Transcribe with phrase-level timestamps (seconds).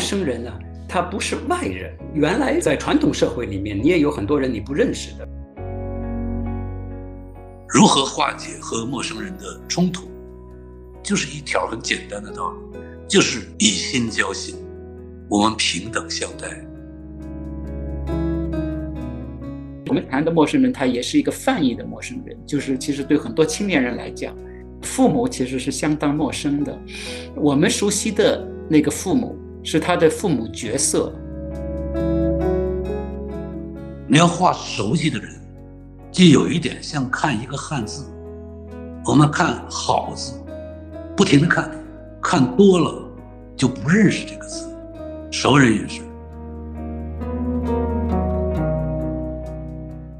[0.00, 0.50] 生人呢，
[0.88, 1.94] 他不是外人。
[2.14, 5.28] 原来在传统社会里面，你也有很多人你不认识的。
[7.68, 10.08] 如何化解和陌生人的冲突，
[11.02, 14.56] 就是一条很简单的道理，就是以心交心，
[15.28, 16.48] 我们平等相待。
[19.86, 24.34] 我们谈的陌生人，他也是一个泛义的陌生人，就是其实对很多青年人来讲，
[24.82, 26.76] 父母其实是相当陌生的。
[27.34, 31.12] 我们熟悉的那个父母，是他的父母角色。
[34.06, 35.28] 你要画熟悉的人，
[36.10, 38.04] 就有一点像看一个汉字。
[39.06, 40.34] 我们看好字，
[41.16, 41.70] 不停的看，
[42.20, 43.02] 看多了
[43.56, 44.68] 就不认识这个字。
[45.30, 46.02] 熟人也是。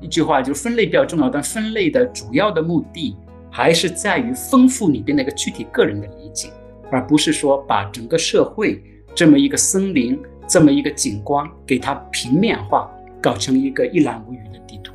[0.01, 3.17] 一句话就是分类比较重要，但分类的主要的目的
[3.51, 6.49] 还是在于丰富里边那个具体个人的理解，
[6.91, 8.83] 而不是说把整个社会
[9.15, 14.95] 这么一个森林、这么一个景观给它平面化，搞成一个一览无余的地图。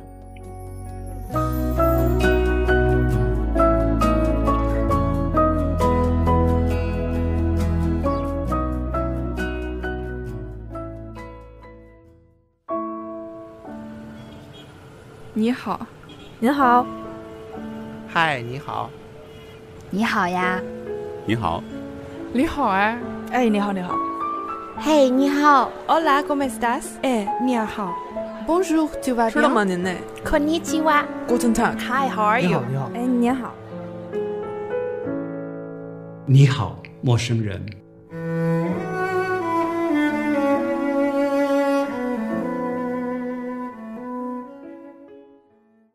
[15.32, 15.86] 你好，
[16.40, 16.84] 您好，
[18.08, 18.90] 嗨，你好，
[19.90, 20.60] 你好呀，
[21.26, 21.62] 你好，
[22.36, 22.98] 你好啊，
[23.32, 23.94] 哎，你好，你好，
[24.76, 26.82] 嘿，你好，Hola，¿cómo estás？
[27.00, 27.94] 哎，你好
[28.46, 29.30] ，Bonjour，tu vas bien？
[29.30, 29.90] 吃了吗您呢
[30.22, 32.62] ？Konnichiwa，Guten Tag，Hi，How are you？
[32.68, 33.54] 你好，你好，哎，你好，
[36.26, 37.64] 你好，陌生人。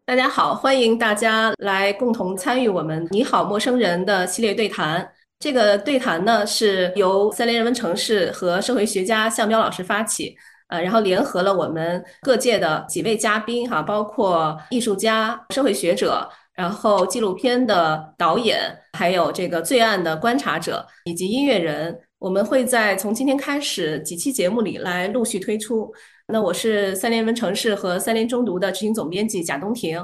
[0.05, 5.07] 大家好，欢迎大家来共同参与我们“你好，陌生人”的系列对谈。
[5.41, 10.35] 这个对谈呢，是由三联人文城市和社会学家向彪老师发起，
[10.67, 21.99] 呃，然后联合了我们各界的几位嘉宾哈，包括艺术家、社会学者，然后纪录片的导演，还有这个罪案的观察者以及音乐人。
[22.19, 25.91] 我们会在从今天开始几期节目里来陆续推出。
[26.27, 29.97] 那我是三联人文城市和三联中读的执行总编辑贾东婷，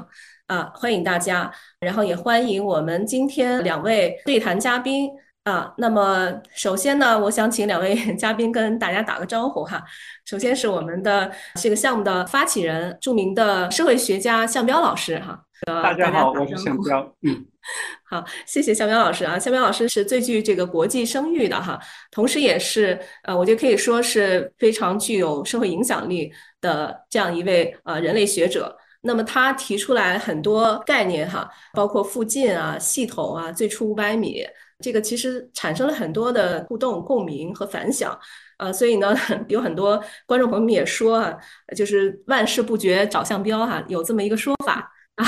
[0.48, 1.48] 啊，欢迎大家，
[1.78, 5.08] 然后也欢迎我们今天两位对谈嘉宾
[5.48, 5.72] 啊。
[5.78, 9.82] 那么首先呢，我想请两位 嘉宾跟大家打个招呼哈。
[10.24, 15.40] 首先是我们的这个项目的发起人，著名的社会学家向彪老师哈。
[15.66, 17.14] 大家好，我是向彪。
[17.22, 17.46] 嗯。
[18.08, 19.38] 好，谢谢向彪老师啊。
[19.38, 21.78] 向彪老师是最具这个国际声誉的哈，
[22.10, 26.32] 同时也是呃，我觉得可以说是非常具有社会影响力
[26.62, 28.74] 的这样一位呃人类学者。
[29.02, 34.42] 那么他提出来很多概念哈，包括附近啊、系统啊、最初五百米，
[34.82, 38.18] 这个其实产生了很多的互动、共鸣和反响。
[38.58, 39.14] 呃，所以呢，
[39.48, 41.38] 有很多观众朋友们也说啊，
[41.76, 44.90] 就是万事不绝找向标哈，有这么一个说法。
[45.18, 45.24] 啊，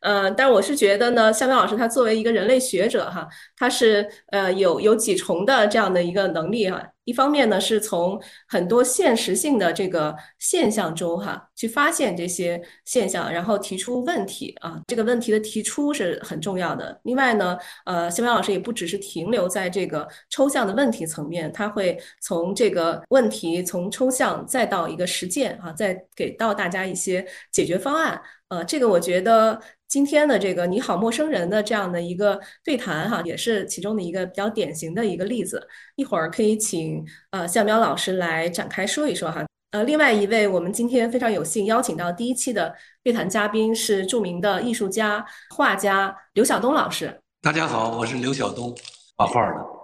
[0.00, 6.80] 呃，但我是觉得呢，向彪老师他作为一个人类学者哈，他是呃有有几重的这样的一个能力哈。
[7.08, 14.78] 一方面呢，是从很多现实性的这个现象中哈，去发现这些现象，然后提出问题啊。
[14.86, 17.00] 这个问题的提出是很重要的。
[17.04, 28.20] 另外呢，呃，向彪老师也不只是停留在这个抽象的问题层面，他会从这个问题从抽象再到一个实践啊，再给到大家一些解决方案。
[28.48, 29.58] 呃，这个我觉得。
[29.88, 35.66] 今天的这个“你好，陌生人”的这样的一个对谈，哈，也是其中的一个比较典型的一个例子。
[35.96, 39.46] 一会儿可以请呃向淼老师来展开说一说哈。
[39.70, 45.24] 呃，另外一位我们今天非常有幸邀请到第一期的对谈嘉宾是著名的艺术家、
[45.56, 47.18] 画家刘晓东老师。
[47.40, 48.74] 大家好，我是刘晓东，
[49.16, 49.77] 画画的。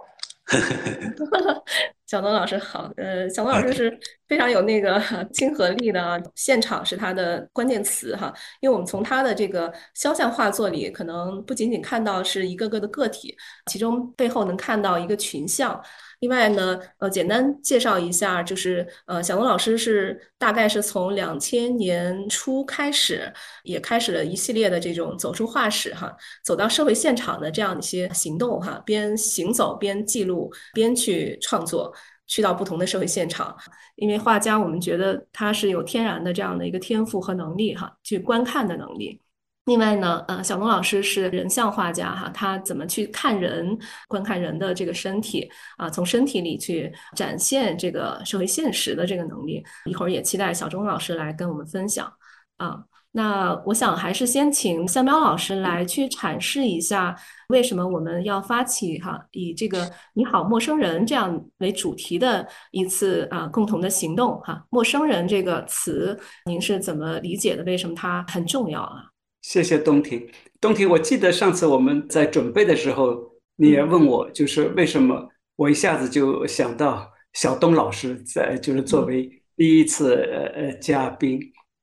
[2.05, 5.01] 小东老师好，呃，小东老师是非常有那个
[5.33, 13.35] 亲和力的啊，现场是他的关键词哈，因为我们从他的这个肖像画作里，可能不仅仅看到是一个个的个体，
[13.71, 15.81] 其中背后能看到一个群像。
[16.19, 23.31] 另外呢，呃，简单介绍一下，就是呃，小龙老师是大概是从两千年初开始，
[23.63, 31.93] 也开始了一系列的这种走出画室哈，走到社会现场的这样一些行动哈，边行走边记录边去创作，
[32.27, 33.55] 去到不同的社会现场。
[33.95, 39.21] 因为画家，我们觉得他是有天然的这样的一个天赋和能力哈，去观看的能力。
[39.65, 43.77] 另外呢，呃，小龙老师是人像画家哈，他怎么去看人、
[44.07, 52.11] 观看人的这个身体啊，从身体里去展现这个社会现实的这个能力，一会儿也期待小钟老师来跟我们分享
[52.57, 52.83] 啊。
[53.11, 57.15] 那我想还是先请向彪老师来去阐释一下，
[57.47, 64.63] 为什么我们要发起哈以这个“你好，陌生人”这样为主题的一次啊共同的行动哈。
[64.69, 67.63] 陌生人这个词，您是怎么理解的？
[67.63, 69.05] 为什么它很重要啊？
[69.45, 70.27] 谢谢东婷。
[70.59, 73.15] 东婷，我记得上次我们在准备的时候，
[73.57, 81.39] 你也问我，就是为什么我一下子就想到小东老师在，就是作为第一次呃呃嘉宾。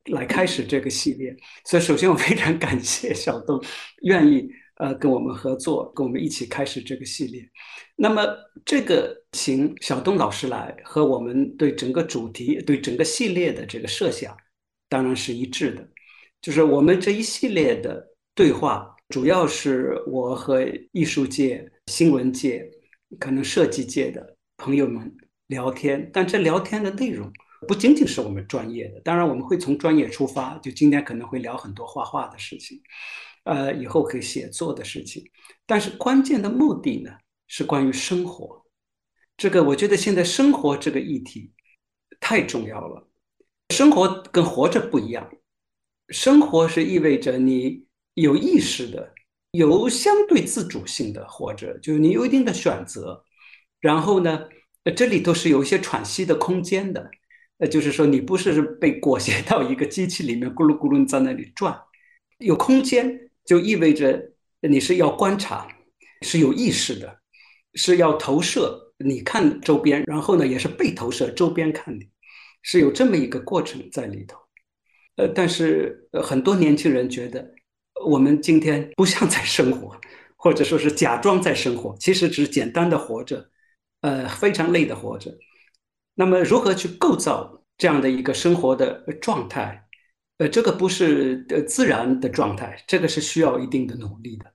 [0.06, 1.32] 来开始这个系列，
[1.64, 3.62] 所以首先我非常感谢小东
[4.02, 7.40] 愿意呃跟我们合作，跟我们一起开始这个系列。
[7.94, 8.26] 那么
[8.64, 14.36] 这个请小东老师来和我们对整个主题、对整个系列的这个设想，
[14.88, 15.88] 当然是一致的。
[16.42, 18.04] 就是我们这一系列的
[18.34, 22.68] 对话，主要是我和艺术界、新闻界、
[23.20, 25.16] 可能设计界的朋友们
[25.46, 27.32] 聊天，但这聊天的内容。
[27.68, 30.58] 不仅仅是我们专业的，当然我们会从专业出发。
[30.58, 32.82] 就今天可能会聊很多画画的事情，
[33.44, 35.24] 呃，以后可以写作的事情。
[35.64, 37.12] 但是关键的目的呢，
[37.46, 38.64] 是关于生活。
[39.36, 41.52] 这个我觉得现在生活这个议题
[42.18, 43.08] 太重要了。
[43.70, 45.30] 生活跟活着不一样，
[46.08, 47.84] 生活是意味着你
[48.14, 49.12] 有意识的、
[49.52, 53.24] 有相对自主性的活着，就是你有一定的选择。
[53.80, 54.48] 然后呢，
[54.94, 57.10] 这里头是有一些喘息的空间的。
[57.58, 61.80] 呃就是说，你不是被裹挟到一个机器里面咕噜咕噜在那里转，
[62.38, 64.32] 有空间就意味着
[64.62, 65.68] 你是要观察，
[66.22, 67.20] 是有意识的，
[67.74, 68.92] 是要投射。
[68.98, 72.08] 你看周边，然后呢也是被投射，周边看你，
[72.62, 74.41] 是有这么一个过程在里头。
[75.16, 77.54] 呃，但是很多年轻人觉得
[78.04, 79.98] 我们今天不像在生活，
[80.36, 83.50] 或者说是假装在生活，其实只是简单的活着，
[84.00, 85.30] 呃，非常累的活着。
[86.14, 89.86] 那么，如何去构造这样的一个生活的状态？
[90.38, 94.52] 呃，这个不是呃自然的状态，这个是需要一定的努力的。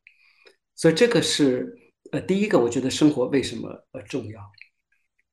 [0.76, 1.78] 所以，这个是
[2.12, 4.42] 呃第一个，我觉得生活为什么呃重要。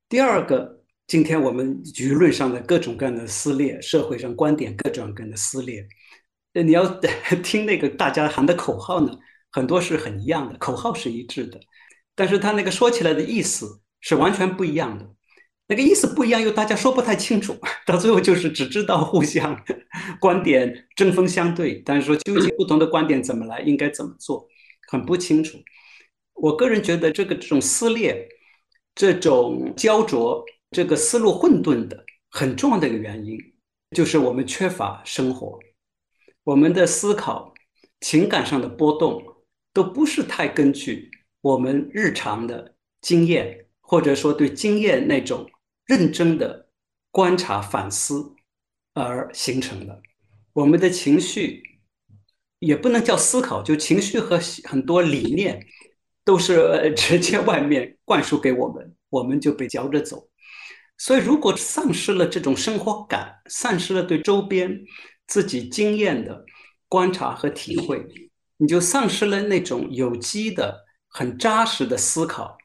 [0.07, 5.87] 第二个，今天我们舆论上的各种各样的撕裂，社会上观点各种各样的撕裂，
[6.53, 6.83] 呃，你要
[7.43, 9.15] 听那个大家喊的口号呢，
[9.51, 11.59] 很多是很一样的，口号是一致的，
[12.15, 15.07] 但是他那个说起来的意思是完全不一样的。
[15.67, 17.55] 那个意思不一样，又大家说不太清楚，
[17.85, 19.55] 到最后就是只知道互相
[20.19, 24.47] 观点针锋相对，但是说究竟不同的观点怎么来，应该怎么做，
[24.91, 25.59] 很不清楚。
[26.33, 28.27] 我个人觉得这个这种撕裂、
[28.93, 30.43] 这种焦灼、
[30.75, 33.39] 这个思路混沌的很重要的一个原因，
[33.91, 35.57] 就是我们缺乏生活，
[36.43, 37.53] 我们的思考、
[38.01, 39.23] 情感上的波动
[39.71, 45.49] 都不是太根据我们日常的经验，或者说对经验那种。
[45.87, 46.69] 认真的
[47.11, 48.33] 观察、反思
[48.95, 50.01] 而形成的，
[50.51, 51.61] 我们的情绪
[52.57, 55.63] 也不能叫思考，就情绪和很多理念
[56.23, 60.27] 都是直接外面灌输给我们，我们就被嚼着走。
[60.97, 64.79] 所以，如果丧失了这种生活感，丧失了对周边
[65.27, 66.45] 自己经验的
[66.87, 68.05] 观察和体会，
[68.57, 72.57] 你就丧失了那种有机的、很扎实的思考。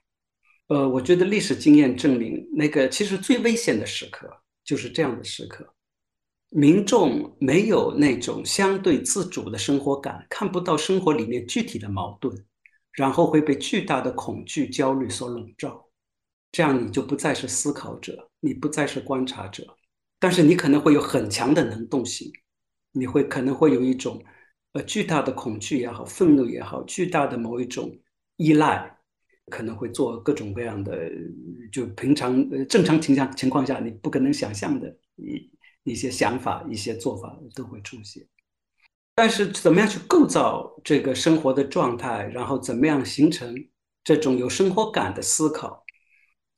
[0.68, 4.30] 呃，我觉得历史经验证明，那个其实最危险的时刻
[4.64, 5.74] 就是这样的时刻。
[6.50, 12.44] 民众没有那种相对自主的生活感，看不到生活里面具体的矛盾，
[12.92, 15.89] 然后会被巨大的恐惧、焦虑所笼罩。
[16.52, 19.66] 这样你就不再是思考者，你不再是观察者，
[20.19, 22.33] 但是你可能会有很强的能动性，
[22.92, 24.23] 你会可能会有一种
[24.73, 27.99] 呃巨大的恐惧也好，愤怒也好，巨大的某一种
[28.37, 28.97] 依赖。
[29.47, 31.11] 可能会做各种各样的，
[31.73, 35.50] 就平常呃正常情况情况下你不可能想象的一
[35.83, 38.25] 一些想法、一些做法都会出现。
[39.12, 43.52] 但是怎么样去构造这个生活的状态，然后怎么样形成
[44.04, 45.85] 这种有生活感的思考，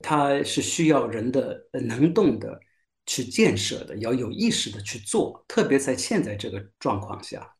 [0.02, 2.60] 它是需要人的能动的
[3.06, 5.44] 去建设的，要有意识的去做。
[5.48, 7.54] 特别在现在这个状况下，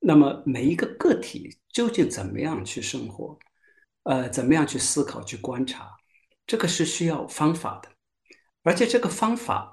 [0.00, 3.38] 那么每一个个体究竟怎么样去生活？
[4.04, 5.90] 呃，怎么样去思考、去观察，
[6.46, 7.88] 这个是需要方法的，
[8.62, 9.68] 而且这个方法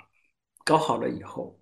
[0.66, 1.60] 搞好了以后，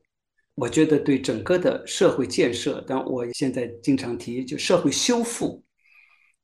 [0.55, 5.65] 我觉得对整个的社会建设，但我现在经常提，就社会修复，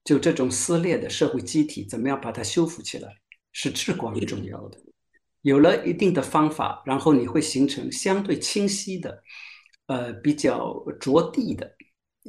[0.03, 3.09] 就这种撕裂的社会机体，怎么样把它修复起来，
[3.57, 4.77] 是至关重要的。
[5.41, 9.23] 有了一定的方法，然后你会形成相对清晰的，
[9.87, 11.75] 呃，比较着地的。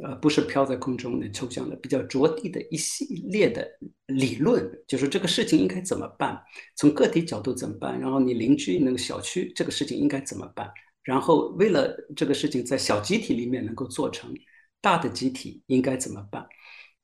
[0.00, 3.68] 呃，不是飘在空中的抽象的，比较着地的一系列的
[4.06, 6.40] 理论，就是这个事情应该怎么办，
[6.76, 10.70] 从个体角度怎么办，然后你邻居那个小区这个事情应该怎么办，
[11.02, 14.32] 然后为了这个事情在小集体里面能够做成，
[14.80, 16.46] 大的集体应该怎么办？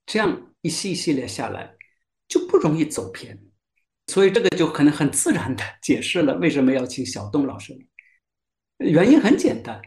[0.06, 1.74] 这样一系一系列下来，
[2.28, 3.36] 就不容易走偏。
[4.06, 7.76] 所以这个就可能很自然的 解释了为什么要请小东老师。
[8.78, 9.80] 原因很简单，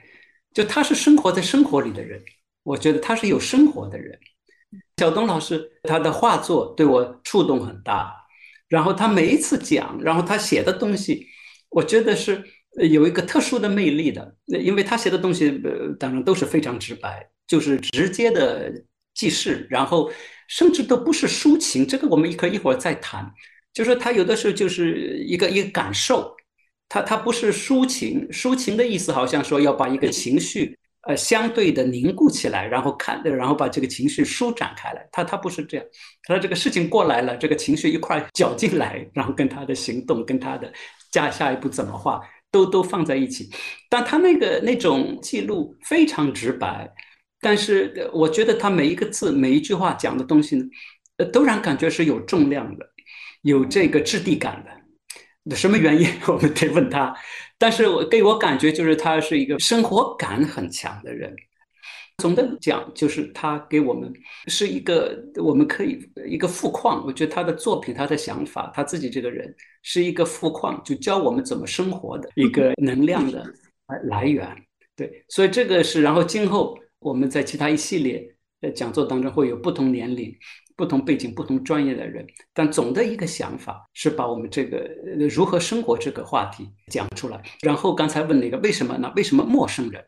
[0.54, 2.24] 就他是生活在生活里的人，
[2.64, 4.18] 我觉得他是有生活的人。
[4.98, 8.14] 小东老师他的画作对我触动很大，
[8.68, 11.28] 然后他每一次讲，然后他写的东西，
[11.70, 12.44] 我觉得是
[12.90, 18.72] 有一个特殊的魅力的，因为他写的东西呃当然都是非常直白，就是直接的
[19.14, 20.12] 记事，然后
[20.48, 23.32] 甚至都不是抒情，这个我们一可以一会儿再谈。
[23.78, 26.36] 就是他有的时候就是一个一个感受，
[26.90, 30.76] 他他不是抒情，抒情的意思好像说要把一个情绪
[31.08, 35.08] 呃相对的凝固起来，然后看，然后把这个情绪舒展开来。
[35.12, 35.86] 他他不是这样，
[36.24, 40.74] 他这个事情过来了，这个情绪一块搅进来，然后跟他的行动，跟他的
[41.12, 42.20] 下下一步怎么画，
[42.50, 43.48] 都都放在一起。
[43.92, 46.92] 但他那个那种记录非常直白，
[47.40, 50.66] 但是我觉得他每一个字每一句话讲的东西呢，
[51.18, 52.90] 呃，都让感觉是有重量的。
[53.48, 54.62] 有这个质地感
[55.46, 57.16] 的，什么原因 我们得问他。
[57.58, 61.34] 但是我给我感觉就是他是一个生活感很强的人。
[62.18, 64.12] 总的讲，就是他给我们
[64.48, 67.06] 是一个我们可以一个富矿。
[67.06, 73.46] 我觉得他的作品、他的想法、他自己这个人是一个富矿，就教我们怎么生活的 一个能量的
[74.10, 74.46] 来源。
[74.96, 76.02] 对，所以这个是。
[76.02, 80.36] 然后今后我们在其他一系列的讲座当中会有不同年龄。
[80.78, 84.88] 不同背景、不同专业的人，但总的一个想法是把我们这个
[85.30, 87.42] 如何生活这个话题讲出来。
[87.62, 89.12] 然后刚才问那个为什么呢？
[89.16, 90.06] 为什么陌生人？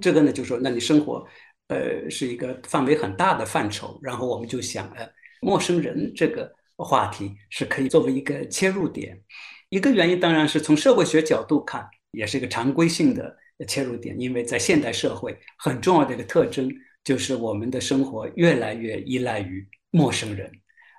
[0.00, 1.24] 这个呢，就说那你生活，
[1.68, 3.96] 呃，是一个范围很大的范畴。
[4.02, 5.08] 然后我们就想，呃，
[5.40, 9.22] 陌生人这个话题是可以作为一个切入点。
[9.68, 13.36] 一个原因当然是从社会学角度看，也是一个常规性的
[13.68, 16.68] 切入点，因为在现代社会很重要的一个特征
[17.04, 19.64] 就是我们的生活越来越依赖于。
[19.96, 20.50] 陌生人，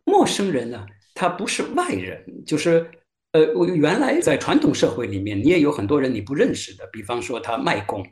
[0.06, 0.84] 陌生人呢？
[1.14, 2.90] 他不是外人，就是
[3.32, 6.88] 呃，我原来在传统社会里面，你也有很多人你不认识的。
[6.92, 8.04] 比方说，他卖工，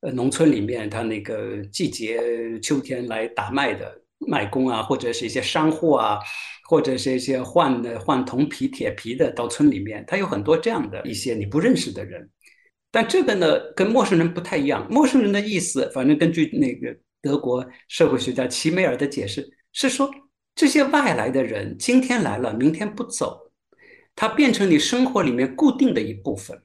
[0.00, 2.20] 呃，农村里面他那个季节
[2.60, 6.18] 秋天来打麦的卖工啊，或者是一些商户啊，
[6.68, 12.28] 或者是一些换的换铜皮铁皮的到村里面，他有很多这样的一些你不认识的人。
[12.90, 14.86] 但这个呢，跟陌生人不太一样。
[14.90, 20.10] 陌生人的意思，反正根据那个德国社会学家齐梅尔的解释，是说。
[20.54, 23.50] 这些外来的人今天来了，明天不走，
[24.14, 26.62] 他变成你生活里面固定的一部分，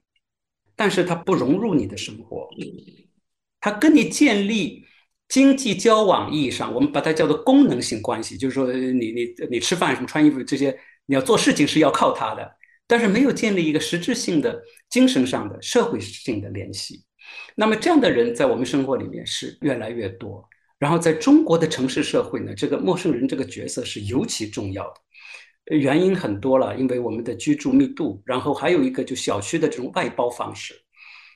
[0.75, 2.47] 但是他不融入你的生活，
[3.59, 4.85] 他跟你建立
[5.27, 10.77] 经济交往意义上，我们把它叫做功能性关系，就是说你你你吃饭什么穿衣服这些，
[11.07, 12.51] 你要做事情是要靠他的，
[12.87, 17.03] 但是没有建立一个实质性的精神上的社会性的联系，
[17.55, 20.47] 那么这样的人在我们生活里面是越来越多。
[20.79, 24.83] 然后在中国的城市社会呢，这个陌生人这个角色是尤其重要
[25.65, 30.73] 的，原因很多了，因为我们的居住密度，然后还有一个就小区的这种外包方式。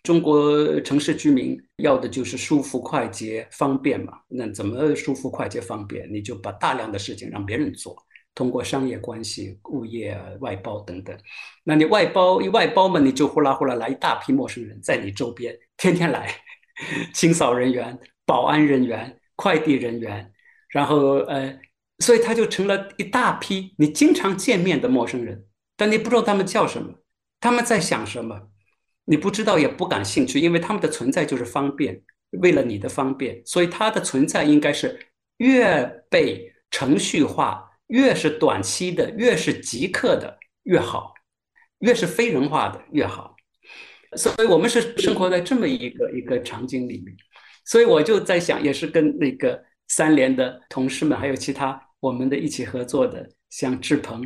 [0.02, 4.14] 中国城市居民要的就是舒服、快捷、方便嘛。
[4.28, 6.12] 那怎么舒服、快捷、方便？
[6.12, 7.96] 你就把大量的事情让别人做，
[8.36, 11.18] 通过商业关系、物业外包等等。
[11.64, 16.34] 那你外包一外包嘛，你就呼啦呼啦来一大批陌生人在你周边天天来，
[17.14, 19.20] 清扫人员、保安人员。
[19.36, 20.32] 快递人员，
[20.70, 21.60] 然后呃，
[22.00, 26.94] 所以他就成了一大批你经常见面的陌生人，但你不知道他们叫什么，
[27.40, 28.50] 他们在想什么，
[29.06, 32.02] 你不知道也不感兴趣，因为他们的存在就是方便，
[32.42, 41.14] 为了你的方便，所以他的存在应该是越被程序化，越是短期的，越是即刻的越好，
[41.80, 43.36] 越是非人化的越好，
[44.16, 47.16] 所以我们是生活在这么一个一个场景里面。
[47.66, 54.22] 所以我就在想，也是跟那个三联的同事们，还有其他我们的一起合作的，像志鹏，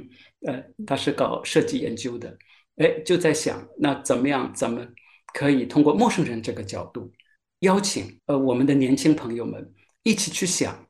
[0.46, 2.36] 呃，他是搞设计研究的，
[2.78, 4.92] 哎，就在想，那怎么样，咱们
[5.34, 7.12] 可以通过陌生人这个角度，
[7.60, 9.72] 邀请呃我们的年轻朋友们
[10.04, 10.88] 一起去想，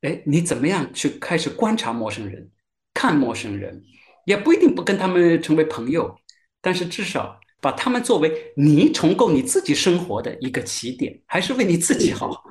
[0.00, 2.50] 哎，你怎么样去开始观察陌生人，
[2.94, 3.82] 看陌生人，
[4.24, 6.16] 也不一定不跟他们成为朋友，
[6.62, 7.38] 但是至少。
[7.62, 12.44] 把他们作为你重构你自己生活的一个起点，还是为你自己好？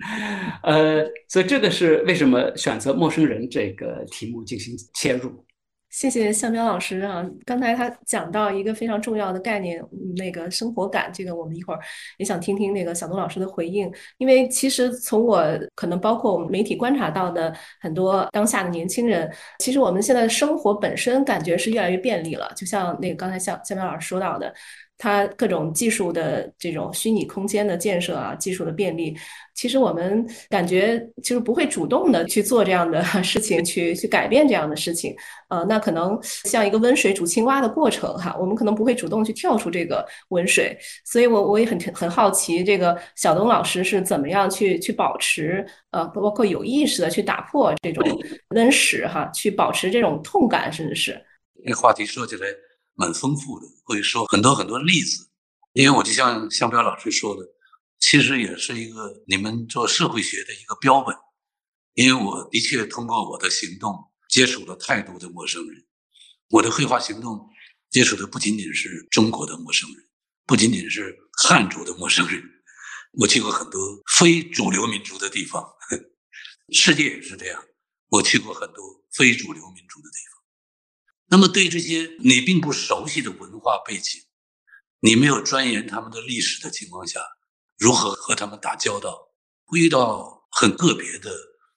[0.62, 5.44] 呃，所以这个是为什么选择陌生人这个题目进行切入。
[5.90, 7.24] 谢谢向彪老师啊！
[7.46, 9.82] 刚才他讲到一个非常重要的概念，
[10.16, 11.80] 那个生活感，这个我们一会儿
[12.18, 13.90] 也想听听那个小东老师的回应。
[14.18, 15.42] 因为其实从我
[15.74, 22.52] 可能包括我们媒体观察到的很多当下的年轻人，其实我们现在生活本身感觉是越来越便利了。
[22.54, 24.54] 就像那个刚才向向彪老师说到的。
[24.98, 29.16] 它各种技术的这种虚拟空间的建设啊，技术的便利，
[29.54, 35.14] 其实我们感觉就是不会主动的去做这样的 事情，去去改变这样的事情。
[35.48, 40.76] 呃，那可能像一个温水煮青蛙的过程哈，我们可能不会主动去跳出这个温水。
[41.04, 48.04] 所以，我我也很很好奇，这个小东老师是怎么样去去保持呃，包括有意识的去打破这种
[48.48, 51.18] 温室哈，去保持这种痛感，甚至是。
[51.64, 52.48] 这话题说起来。
[52.98, 55.30] 蛮丰富的，会说很多很多例子，
[55.72, 57.46] 因为我就像向彪老师说的，
[58.00, 61.16] 其实也是一个你们做社会学的一个标本，
[61.94, 63.94] 因为我的确通过我的行动
[64.28, 65.86] 接触了太多的陌生人，
[66.50, 67.48] 我的绘画行动
[67.88, 70.04] 接触的不仅仅是中国的陌生人，
[70.44, 72.42] 不仅仅是汉族的陌生人，
[73.12, 73.80] 我去过很多
[74.18, 75.64] 非主流民族的地方，
[76.74, 77.64] 世界也是这样，
[78.08, 80.37] 我去过很多非主流民族的地方。
[81.30, 84.22] 那么，对这些你并不熟悉的文化背景，
[85.00, 87.20] 你没有钻研他们的历史的情况下，
[87.76, 89.28] 如何和他们打交道？
[89.64, 91.30] 会遇到很个别的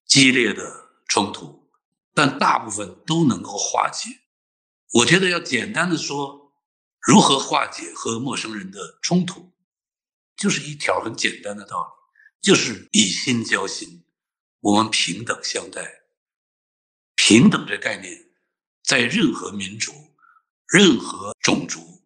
[0.05, 0.63] 激烈的
[1.09, 1.69] 冲突，
[2.13, 4.09] 但大部分都能够化解。
[4.93, 6.53] 我觉得要简单的说，
[7.01, 9.51] 如何化解和陌生人的冲突，
[10.37, 14.05] 就是一条很简单的道理，就是以心交心，
[14.61, 16.03] 我们平等相待。
[17.17, 18.30] 平等这概念。
[18.83, 19.91] 在任何民族、
[20.67, 22.03] 任何种族、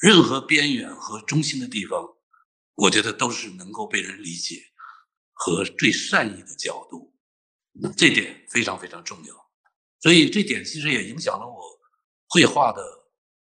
[0.00, 2.16] 任何边缘和中心的地方，
[2.74, 4.62] 我觉得都是能够被人理解
[5.32, 7.14] 和最善意的角度，
[7.96, 9.50] 这点非常非常重要。
[10.00, 11.60] 所以这点其实也影响了我
[12.28, 12.82] 绘画的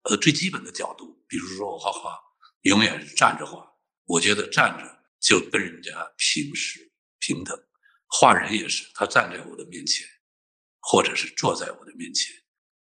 [0.03, 1.25] 呃最基本的角度。
[1.27, 2.17] 比如说我画画
[2.62, 3.70] 永远是站着画，
[4.06, 7.62] 我觉得站着就跟人家平视平等。
[8.10, 10.08] 画人也是，他站在我的面前。
[10.89, 12.34] 或者是坐在我的面前，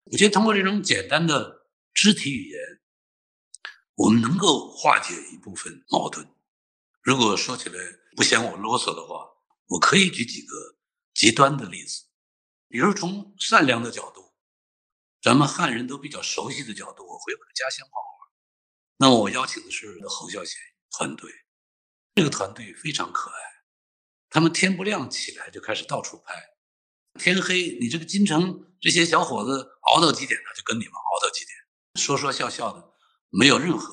[0.05, 2.59] 我觉得通过这种简单的肢体语言，
[3.95, 6.27] 我们能够化解一部分矛盾。
[7.03, 7.79] 如果说起来
[8.17, 9.29] 不嫌我啰嗦的话，
[9.67, 10.79] 我可以举几个
[11.13, 12.07] 极端的例子，
[12.69, 14.33] 比如从善良的角度，
[15.21, 18.33] 咱们汉人都比较熟悉的角度，我回我的家乡画画。
[18.97, 20.59] 那么我邀请的是侯孝贤
[20.91, 21.31] 团队，
[22.15, 23.37] 这个团队非常可爱，
[24.31, 26.57] 他们天不亮起来就开始到处拍。
[27.19, 30.47] 天黑，你这个京城这些小伙子熬到几点呢？
[30.57, 31.51] 就跟你们熬到几点，
[31.97, 32.83] 说说笑笑的，
[33.31, 33.93] 没有任何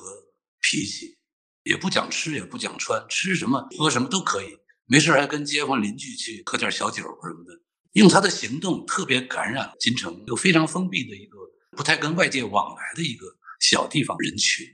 [0.60, 1.18] 脾气，
[1.64, 7.60] 也不讲吃，也不讲穿，吃什么喝什么都可以，没事还跟街坊邻居去喝点小酒什么的。
[7.92, 11.38] 用他的行动特别感染京城，有非常封闭的一个
[11.76, 13.26] 不太跟外界往来的一个
[13.60, 14.66] 小地方人群。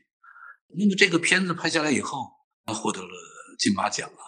[0.76, 2.30] 那么这个片子拍下来以后，
[2.66, 3.08] 获得了
[3.58, 4.22] 金马奖啊，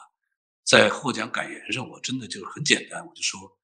[0.65, 3.56] 在获奖感言上，我真的就是很简单，我就说。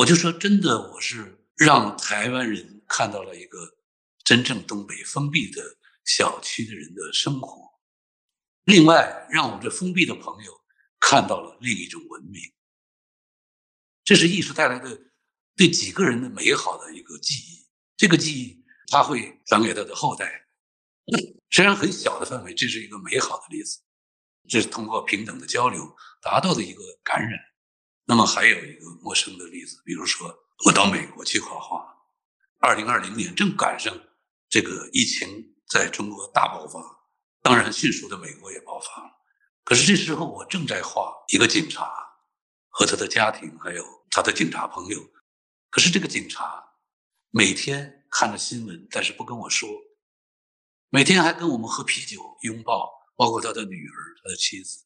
[0.00, 3.58] 我就说真的，我是让台湾人看到了一个
[4.24, 5.62] 真正东北封闭的
[6.06, 7.70] 小区的人的生活，
[8.64, 10.52] 另外让我这封闭的朋友
[10.98, 12.40] 看到了另一种文明。
[14.02, 14.98] 这是艺术带来的
[15.54, 20.48] 对几个人的美好的一个记忆，这个记忆他会传给他的后代。
[21.50, 23.80] 虽然很小的范围，这是一个美好的例子，
[24.48, 27.38] 这是通过平等的交流达到的一个感染。
[28.10, 31.86] 那么还有一个陌生的例子，比如说我到美国去画画，
[32.58, 33.96] 二零二零年正赶上
[34.48, 36.80] 这个疫情在中国大爆发，
[37.40, 39.12] 当然迅速的美国也爆发了。
[39.62, 41.88] 可是这时候我正在画一个警察
[42.68, 45.00] 和他的家庭，还有他的警察朋友。
[45.70, 46.64] 可是这个警察
[47.30, 49.68] 每天看着新闻，但是不跟我说，
[50.88, 54.84] 每天还跟我们喝啤酒、拥抱，包括他的女儿、他的妻子，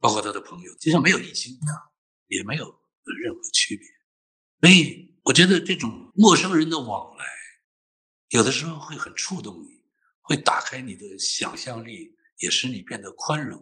[0.00, 1.91] 包括他的朋友，就像没有疫情一样。
[2.32, 2.64] 也没有
[3.22, 3.86] 任何区别，
[4.60, 7.24] 所以我觉得这种陌生人的往来，
[8.30, 9.84] 有的时候会很触动你，
[10.22, 13.60] 会打开你的想象力，也使你变得宽容；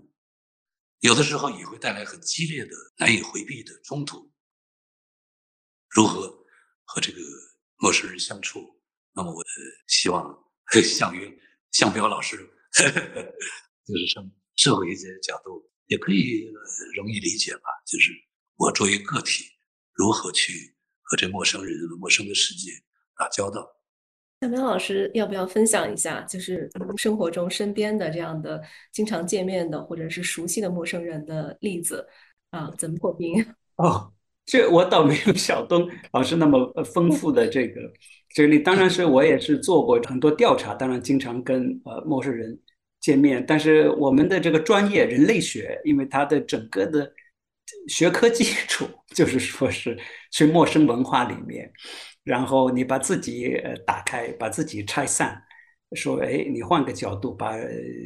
[1.01, 4.33] 有的时候也会带来很激烈的、难以回避的冲突。
[5.89, 6.47] 如何
[6.85, 7.21] 和这个
[7.79, 8.81] 陌生人相处？
[9.13, 9.45] 那么，我
[9.89, 10.23] 希望，
[10.85, 11.37] 向云、
[11.73, 12.37] 向彪老师，
[12.79, 16.47] 就是从社会一些角度，也可以
[16.95, 18.30] 容易理解吧，就是。
[18.61, 19.47] 我作为个体，
[19.95, 22.71] 如何去和这陌生人、陌生的世界
[23.17, 23.67] 打交道？
[24.43, 32.07] 夏苗老师，要不要分享一下，就是生活中身边的这样的经常见面的或者是熟悉的陌生人的例子
[32.51, 32.71] 啊？
[32.77, 33.43] 怎么破冰？
[33.77, 34.13] 哦，
[34.45, 37.81] 这我倒没有小东老师那么丰富的这个
[38.35, 38.59] 这个例。
[38.59, 42.61] 当然是我也是做过很多调查，当然经常跟呃陌生人
[43.01, 43.43] 见面。
[43.47, 47.11] 但是我们的这个专业人类学，因为它的整个的。
[47.89, 49.99] 学科 基础 就是说是
[50.31, 51.71] 去陌生文化里面，
[52.25, 55.43] 然后你把自己打开，把自己拆散，
[55.95, 57.55] 说，哎，你换个角度，把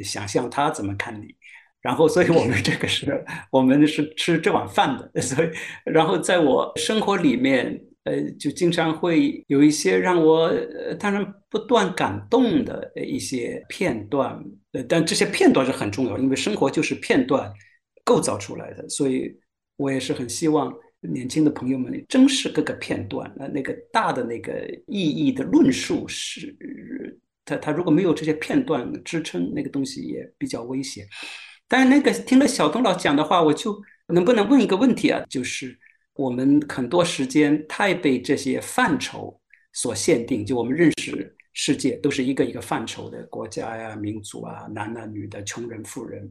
[0.03, 1.35] 想象他怎么看你。
[1.81, 5.11] 然后，所以我们这个是，我们是吃这碗饭的。
[5.21, 5.51] 所以，
[5.85, 10.51] 然后在我生活里面，呃，就经常会有一些让我
[10.99, 14.43] 当然不断感动的一些片段。
[14.73, 17.53] 呃，但这些片段是很重要，因为生活就是片段
[18.03, 18.89] 构造出来的。
[18.89, 19.31] 所以
[19.77, 23.33] 我也是很希望年轻的朋友们珍视各个片段。
[23.37, 26.57] 那那个大的那个意义的论述是，
[27.45, 31.07] 他他如果没有这些片段支撑，那个东西也比较危险。
[31.67, 35.25] 但是那个听了小东老讲的话，我就能不能问一个问题啊？
[35.29, 35.77] 就是
[36.15, 39.41] 我们很多时间太被这些范畴
[39.73, 46.31] 所限定，就我们认识世界都是一个一个范畴的国家呀、民族啊、男的、女的、穷人、富人。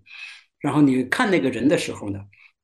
[0.60, 2.20] 然后你看那个人的时候呢，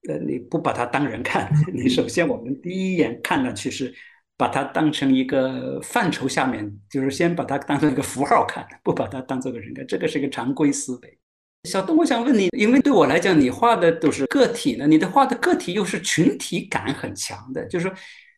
[0.08, 3.94] 呃，你不把它当人看， 你首先我们第一眼看上去是
[4.38, 11.18] 把它当成一个范畴下面，就是先把它当成一个符号看，不把它当做个人看，这个是一个常规思维。
[11.66, 17.94] 小东，我想问你，因为对我来讲，你画的都是个体呢，你的画的个体又是群体感很强的，就是说，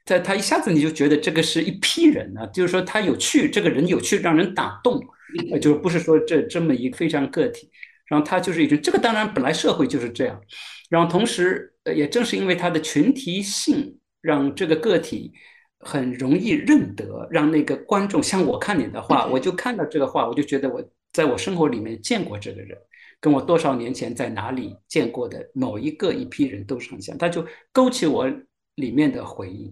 [0.06, 5.00] 在他一下子你就觉得这个是一批人呢，就是说他有趣，这个人有趣，让人打动，
[5.52, 7.70] 呃，就不是说这这么一个非常个体，
[8.08, 10.42] 然后他就是一种，这个当然本来社会就是这样，
[10.92, 15.32] 然后同时，呃，也正是因为他的群体性，让这个个体
[15.80, 22.78] 很容易认得，让那个观众像我看你的画，我就看到这个画，我就觉得我在我生活里面见过这个人。
[23.22, 28.28] 跟我多少年前在哪里见过的某一个一批人都是很像，他就勾起我
[28.76, 29.72] 里面的回忆，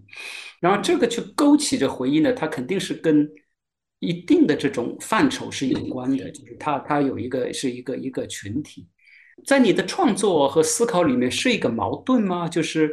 [0.59, 3.27] 然后这个去勾起这回忆呢，它肯定是跟
[3.97, 8.87] 一定的这种范畴是有关的，就是它它有一个是一个一个群体，
[9.45, 12.47] 在你的创作和思考里面是一个矛盾吗？
[12.47, 12.91] 就是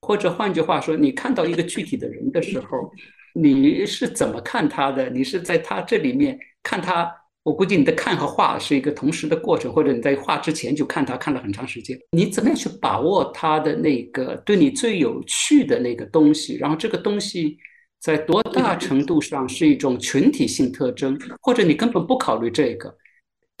[0.00, 2.90] 或者换句话说，你看到一个具体的人的时候，
[3.34, 5.08] 你是怎么看他的？
[5.10, 7.10] 你是在他这里面看他？
[7.42, 11.98] 我估计你的看和画是一个同时的过程，或者你在画之前就看他看了很长时间。
[12.12, 16.56] 你怎么样去把握他的那个对你最有趣的那个东西？
[16.56, 17.56] 然后这个东西
[17.98, 22.94] 在多大程度上是一种群体性特征，或者你根本不考虑这个？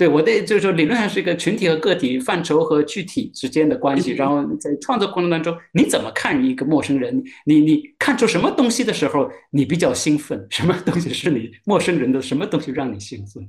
[0.00, 4.12] 对我的就是说，理论上是一个群体和个体范畴和具体之间的关系。
[4.12, 7.22] 然后在创作过程当中，你怎么看一个陌生人？
[7.44, 10.46] 你你看出什么东西的时候，你比较兴奋？
[10.48, 12.22] 什么东西是你陌生人的？
[12.22, 13.46] 什么东西让你兴奋？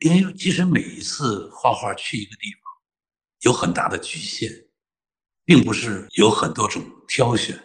[0.00, 2.60] 因为其实每一次画画去一个地方，
[3.44, 4.50] 有很大的局限，
[5.46, 7.58] 并不是有很多种挑选。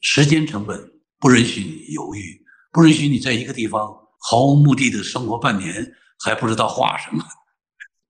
[0.00, 0.76] 时间成本
[1.20, 7.24] 不允许你犹豫，不允许你在一个地方毫无目的的生活半年还不知道画什么，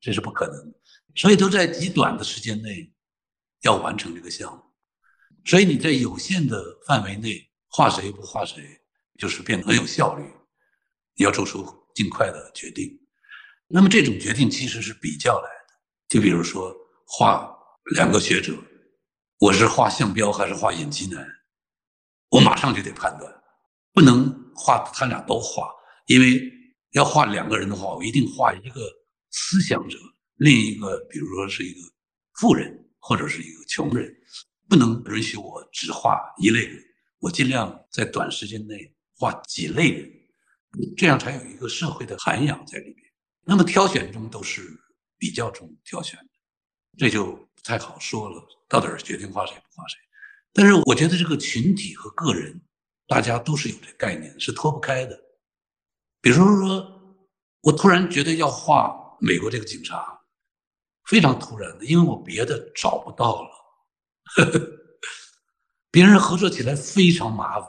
[0.00, 0.78] 这是不可能的。
[1.14, 2.92] 所以都在极短的时间内
[3.62, 4.62] 要完成这个项目。
[5.44, 8.62] 所以你在有限的范围内画谁不画谁，
[9.18, 10.24] 就是变得很有效率。
[11.16, 11.64] 你要做出
[11.94, 13.00] 尽快的决定。
[13.68, 15.74] 那么这种决定其实是比较来的，
[16.08, 16.74] 就比如说
[17.06, 17.56] 画
[17.94, 18.52] 两个学者，
[19.38, 21.26] 我是画项彪还是画尹吉南，
[22.30, 23.42] 我马上就得判断，
[23.92, 25.70] 不能画他俩都画，
[26.06, 26.40] 因为
[26.94, 28.80] 要画两个人的话，我一定画一个
[29.30, 29.98] 思想者，
[30.36, 31.80] 另一个比如说是一个
[32.34, 34.14] 富人或者是一个穷人，
[34.68, 36.80] 不能允许我只画一类人，
[37.18, 40.08] 我尽量在短时间内画几类人，
[40.96, 42.98] 这样才有一个社会的涵养在里面。
[43.44, 44.62] 那么挑选中都是
[45.18, 46.30] 比较中挑选的，
[46.96, 49.98] 这就不太好说了，到底是决定画谁不画谁。
[50.52, 52.62] 但是我觉得这个群体和个人，
[53.08, 55.20] 大家都是有这概念，是脱不开的。
[56.24, 57.18] 比如说，
[57.60, 60.18] 我突然觉得要画美国这个警察，
[61.04, 63.50] 非常突然的，因为我别的找不到了，
[65.92, 67.68] 别人合作起来非常麻烦。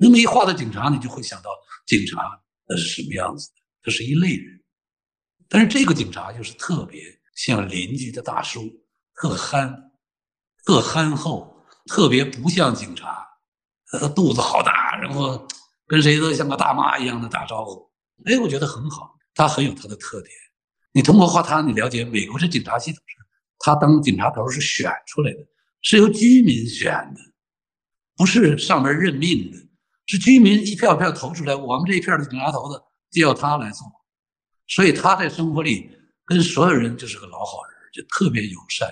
[0.00, 1.50] 那么一画到警察，你就会想到
[1.86, 3.54] 警察那是什么样子的？
[3.84, 4.60] 他是一类人。
[5.48, 7.00] 但是这个警察就是特别
[7.36, 8.68] 像邻居的大叔，
[9.14, 9.92] 特憨，
[10.64, 13.24] 特憨厚，特别不像警察。
[13.86, 15.46] 他肚子好大，然后
[15.88, 17.90] 跟谁都像个大妈一样的打招呼。
[18.26, 20.30] 哎，我觉得很好，他很有他的特点。
[20.92, 23.16] 你通过画他，你了解美国这警察系统是，
[23.58, 25.38] 他当警察头是选出来的，
[25.82, 27.20] 是由居民选的，
[28.16, 29.56] 不是上面任命的，
[30.06, 33.86] 是居民一票一票投出来，我们这一片的警察头子就要他来做。
[34.66, 35.90] 所以他在生活里
[36.26, 38.86] 跟所有人就是个老好人，就特别友善，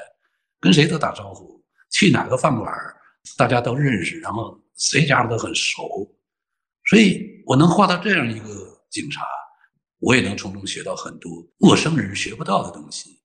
[0.61, 2.73] 跟谁都打招呼，去哪个饭馆
[3.37, 5.83] 大家都认识，然后谁家都很熟。
[6.89, 9.25] 所以我能画到这样一个警察，
[9.99, 13.23] 我也能从中学到很多陌生人学不到的东西。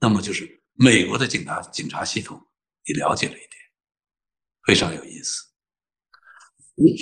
[0.00, 2.40] 那么就是美国的警察警察系统，
[2.86, 3.50] 你了解了一点，
[4.66, 5.42] 非常有意思。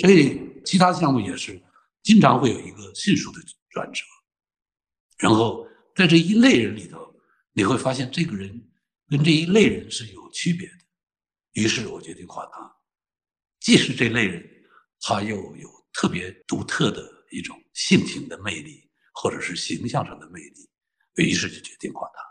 [0.01, 1.61] 所以其他项目也是
[2.03, 4.03] 经常会有一个迅速的转折。
[5.17, 7.15] 然后在这一类人里头，
[7.53, 8.69] 你会发现这个人
[9.07, 10.75] 跟这一类人是有区别的。
[11.53, 12.75] 于是我决定画他，
[13.59, 14.45] 既是这类人，
[14.99, 20.69] 他又有特别独特的一种性情的魅力，或者是形象上的魅力。
[21.15, 22.23] 于是就决定画他。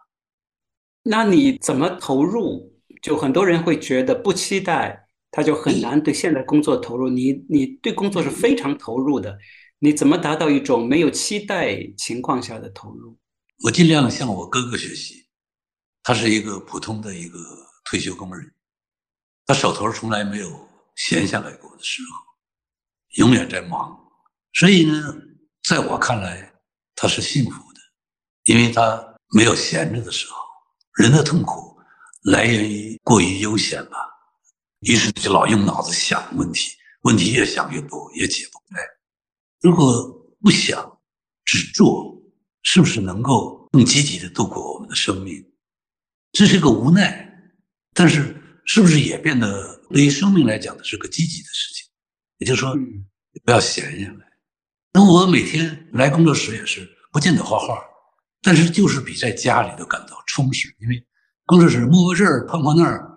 [1.02, 2.74] 那你怎么投入？
[3.02, 7.08] 就很多人会觉得不期待，他就很难对现在工作投入。
[7.08, 9.38] 你你对工作是非常投入的，
[9.78, 13.16] 你怎么达到一种没有期待情况下的投入？
[13.62, 15.28] 我尽量向我哥哥学习，
[16.02, 17.38] 他是一个普通的一个
[17.84, 18.52] 退休工人，
[19.46, 22.27] 他手头从来没有闲下来过的时候，
[23.16, 23.98] 永远在忙。
[24.54, 25.14] 所以呢，
[25.62, 26.52] 在我看来，
[26.94, 27.80] 他是幸福的，
[28.44, 30.36] 因为他没有闲着的时候。
[30.94, 31.66] 人的痛苦。
[32.24, 33.96] 来源于过于悠闲吧，
[34.80, 38.82] 于是就老用脑子想问题，问题越想越多，也解不开。
[39.60, 40.04] 如果
[40.42, 41.00] 不想，
[41.44, 42.20] 只做，
[42.64, 45.42] 是不是能够更积极的度过我们的生命？
[46.32, 47.32] 这是个无奈，
[47.94, 51.87] 但是是不是也变得对于生命来讲呢是个积极的事情？
[52.38, 52.74] 也就是说，
[53.44, 54.26] 不要闲下来。
[54.92, 57.78] 那我每天来工作室也是不见得画画，
[58.42, 61.04] 但是就是比在家里头感到充实，因为。
[61.46, 63.08] 工作室摸摸这儿碰碰那儿，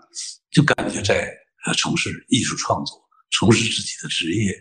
[0.52, 1.30] 就感觉在
[1.66, 2.98] 呃从事艺术创作，
[3.32, 4.54] 从事自己的职业。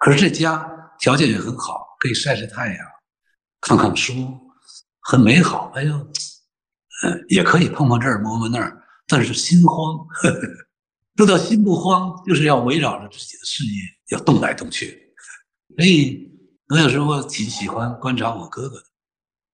[0.00, 2.78] 可是这家条件也很好，可以晒晒太阳，
[3.60, 4.40] 看看书，
[5.02, 5.70] 很美好。
[5.76, 10.04] 哎呦，呃，也可以碰碰这儿摸摸那儿，但是心慌。
[10.08, 10.40] 呵 呵
[11.16, 15.14] 说到心不慌，就是要围绕着自己的事业要动来动去。
[15.76, 16.30] 所以
[16.68, 18.84] 我有时候挺喜欢观察我哥哥的。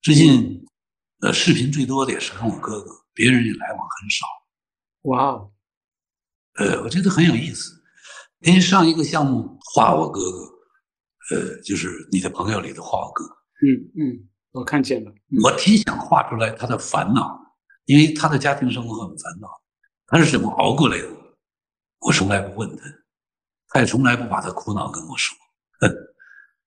[0.03, 0.65] 最近，
[1.21, 2.91] 呃，视频最多的也是跟我哥哥。
[3.15, 4.27] 别人也来往很少，
[5.03, 5.53] 哇哦，
[6.55, 7.83] 呃，我觉得很有意思。
[8.43, 13.35] 因为上一个项目画我哥哥，呃，就是你的朋友里的画我哥哥。
[13.67, 13.67] 嗯
[13.99, 15.13] 嗯，我看见了。
[15.43, 17.41] 我挺想画出来他的烦恼，
[17.87, 19.49] 因为他的家庭生活很烦恼，
[20.07, 21.09] 他是怎么熬过来的？
[21.99, 22.85] 我从来不问他，
[23.69, 25.37] 他也从来不把他苦恼跟我说，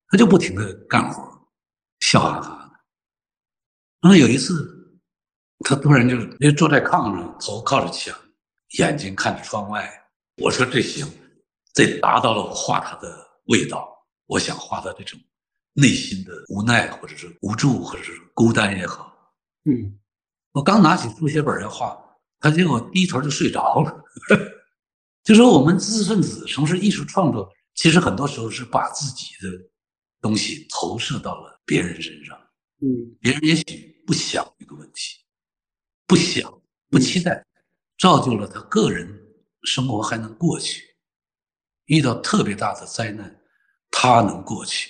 [0.08, 1.24] 他就不停的干活，
[2.00, 2.80] 笑哈哈的。
[4.02, 4.78] 那么有一次。
[5.64, 8.18] 他突然就就坐在炕上，头靠着墙，
[8.80, 9.88] 眼睛看着窗外。
[10.38, 11.08] 我说这行，
[11.72, 13.88] 这达到了我画他的味道。
[14.26, 15.20] 我想画他这种
[15.74, 19.16] 内心的无奈，或者是无助，或者是孤单也好。
[19.66, 20.00] 嗯，
[20.54, 21.96] 我刚拿起书写本要画，
[22.40, 24.04] 他结果低头就睡着了。
[25.24, 29.50] 就说我们知识分子从事艺术创作，其实很多时候是把自己的
[30.20, 32.38] 东西投射到了别人身上。
[32.80, 35.20] 嗯，别人也许不想这个问题。
[36.08, 37.46] 不想，不期待，
[37.98, 39.08] 造就了他个人
[39.64, 40.84] 生活还能过去。
[41.86, 43.40] 遇到特别大的灾难，
[43.90, 44.90] 他能过去。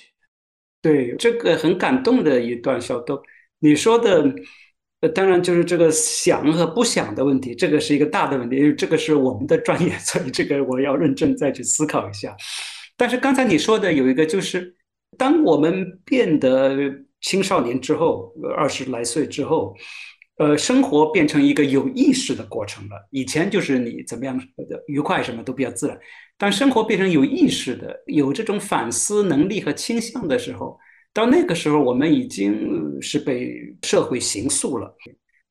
[0.80, 3.22] 对，这个很感动的一段小豆。
[3.60, 4.24] 你说的，
[5.08, 12.36] 当然就是这个想和不想的问题，这个是一个大的问题，因为这个是我们的专业， 所以这个我要认真再去思考一下。
[12.96, 14.74] 但是刚才你说的有一个，就是
[15.18, 16.76] 当我们变得
[17.20, 19.76] 青少年之后，二十来岁之后。
[20.38, 22.96] 呃，生活变成一个有意识的过程了。
[23.10, 24.40] 以前就是你怎么样
[24.86, 25.96] 愉快，什么都比较自然。
[26.38, 30.76] 当生活变成有意识的、有这种反思能力和倾向的时候，
[31.12, 34.94] 到那个时候，我们已经是被社会刑诉了。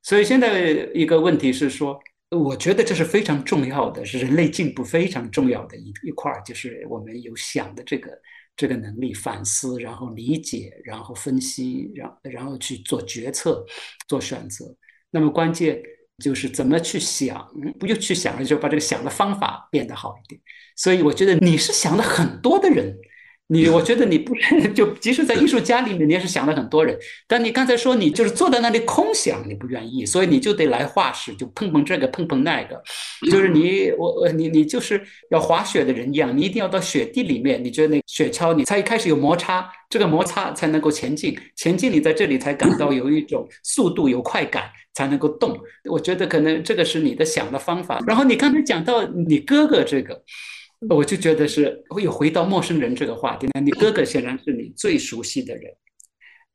[0.02, 8.12] 所以现在一个问题是说，我觉得这是非常重要的，是人类进步非常重要的一一块，就是我们有想的这个。
[8.58, 13.66] 这个能力反思，然后理解，然后分析，然然后去做决策、
[14.10, 14.66] 做选择。
[15.10, 15.82] 那么关键
[16.22, 20.40] 就是怎么去想，不就去想了，就把这个想的方法变得好一点。
[20.76, 22.94] 所以我觉得你是想的很多的人。
[23.52, 24.34] 你我觉得你不
[24.74, 26.98] 就即使在艺术家里面，你也是想了很多人。
[27.28, 32.82] 但你刚才说你就是坐在那里空想，你不愿意，所以你就得来画室，就碰碰这个碰碰那个。
[33.30, 45.60] 就是你我我你你就是要滑雪的人一样，你一定要到雪地里面，你觉得那雪橇你才一开始有摩擦，这个摩擦才能够前进，前进你在这里才感到有一种速度有快感才能够动。
[45.90, 48.00] 我觉得可能这个是你的想的方法。
[48.08, 50.24] 然后你刚才讲到你哥哥这个。
[50.90, 53.48] 我就觉得是会有回到陌生人这个话题。
[53.54, 55.72] 那你哥哥显然是你最熟悉的人，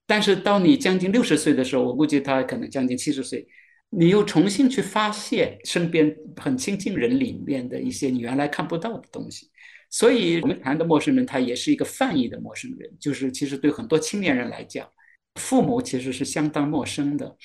[0.05, 3.47] 但是到你将近六十岁的时候，我估计他可能将近七十岁，
[3.89, 9.49] 你又重新去发现身边很亲近人里面的一些你原来看不到的东西。
[9.91, 14.89] 所以我们谈的陌生人，他也是一个泛义的陌生人，就是其实对很多青年人来讲，
[15.37, 17.37] 父母其实是相当陌生的。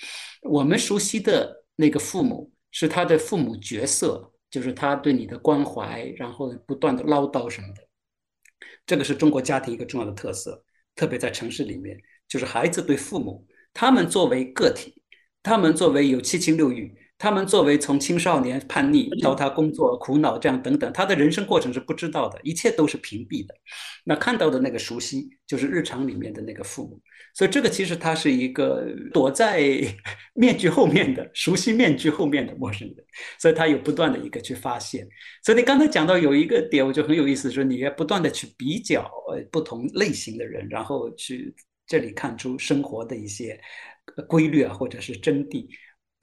[0.41, 4.30] 我们熟悉的那个父母是他的父母角色。
[4.51, 7.81] 就是他对你的关怀，然后不断的唠叨什么的，
[8.85, 15.01] 这个是中国家庭一个重要的特色，特别在城市里面，就是孩子对父母他们作为个体，
[15.41, 16.95] 他们作为有七情六欲。
[17.21, 23.53] 他们作为从青少年叛逆到他工作苦恼这样等等，他的人生过程是不知道的，一切都是屏蔽的。
[24.03, 26.99] 那看到的那个熟悉，就是日常里面的那个父母。
[27.35, 29.61] 所以这个其实他是一个躲在
[30.33, 32.97] 面具后面的熟悉面具后面的陌生人，
[33.37, 35.07] 所以他有不断的一个去发现。
[35.43, 41.53] 所以你刚才讲到有一个点，我觉得很有意思，说你要不断的去比较呃不同类型的人，然后去
[41.85, 43.61] 这里看出生活的一些
[44.27, 45.67] 规律啊，或者是真谛。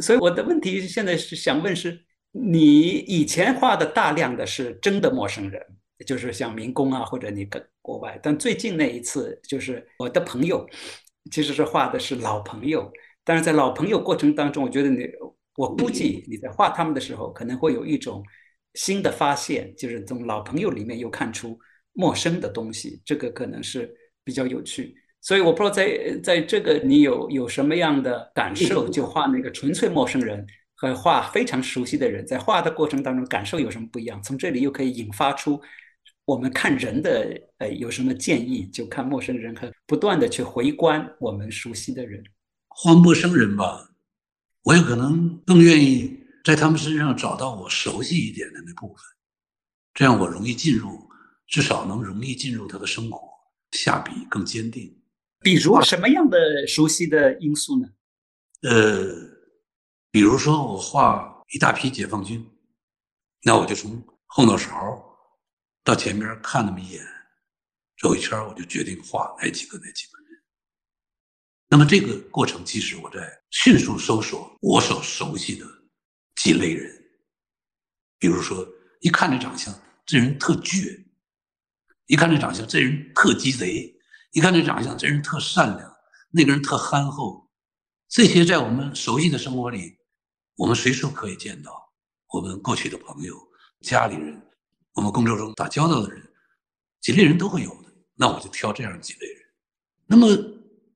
[0.00, 5.60] 所以我的问题现在是想问：是你以前画的大量的是真的陌生人，
[6.06, 8.18] 就是像民工啊，或者你跟国外。
[8.22, 10.64] 但最近那一次，就是我的朋友，
[11.32, 12.90] 其实是画的是老朋友。
[13.24, 15.06] 但是在老朋友过程当中，我觉得你，
[15.56, 18.24] 我估计你在画他们的时候，可能会有一种
[18.74, 21.58] 新的发现，就是从老朋友里面又看出
[21.92, 24.94] 陌生的东西，这个可能是比较有趣。
[25.20, 28.88] 所以我不知道在在这个你有有什么样的感受？
[28.88, 34.22] 就画那个纯粹陌生人和画非常熟悉的人，在画的过程当中感受有什么不一样？
[34.22, 35.60] 从这里又可以引发出
[36.24, 38.66] 我们看人的呃有什么建议？
[38.66, 42.22] 就看陌生人和不断的去回观我们熟悉的人。
[42.68, 43.90] 画陌生人吧，
[44.62, 48.96] 我有可能更愿意在他们身上找到我熟悉一点的那部分，
[49.94, 51.08] 这样我容易进入，
[51.46, 53.28] 至少能容易进入他的生活，
[53.72, 54.94] 下笔更坚定。
[55.48, 57.88] 比如什么样的熟悉的因素呢？
[58.68, 59.14] 呃，
[60.10, 62.46] 比如说我画一大批解放军，
[63.44, 64.70] 那我就从后脑勺
[65.82, 67.02] 到前边看那么一眼，
[68.02, 70.28] 走一圈我就决定画哪几个哪几个人。
[71.70, 75.64] 那么这个过程其实我在迅速搜索我所熟悉的
[76.36, 76.94] 几类人，
[78.18, 78.68] 比如说
[79.00, 81.06] 一看这长相，这人特倔；
[82.04, 83.94] 一看这长相，这人特鸡贼。
[84.38, 85.96] 你看这长相，这人特善良，
[86.30, 87.50] 那个人特憨厚，
[88.08, 89.98] 这些在我们熟悉的生活里，
[90.54, 91.72] 我们随处可以见到。
[92.28, 93.34] 我们过去的朋友、
[93.80, 94.40] 家里人，
[94.92, 96.22] 我们工作中打交道的人，
[97.00, 97.92] 几类人都会有的。
[98.14, 99.42] 那我就挑这样几类人。
[100.06, 100.28] 那么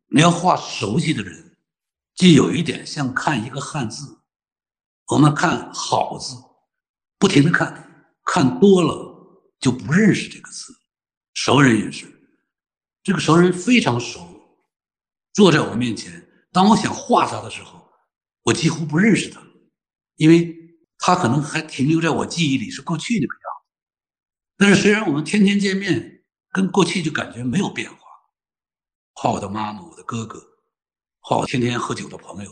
[0.06, 1.56] 你要画熟悉的人，
[2.14, 4.20] 就有一点像看一个汉字，
[5.08, 6.36] 我们看好字，
[7.18, 10.72] 不停的看，看多了就不认识这个字。
[11.34, 12.20] 熟人也是。
[13.02, 14.20] 这个熟人非常熟，
[15.32, 16.28] 坐在我面前。
[16.52, 17.88] 当我想画他的时候，
[18.42, 19.42] 我几乎不认识他，
[20.16, 20.54] 因为
[20.98, 23.70] 他可能还停留在我记忆里是过去那个样子。
[24.56, 27.96] 但是虽然我们天天见面，跟过去就感觉没有变化。
[29.14, 30.40] 画我的妈妈、我的哥哥，
[31.20, 32.50] 画我天天喝酒的朋友，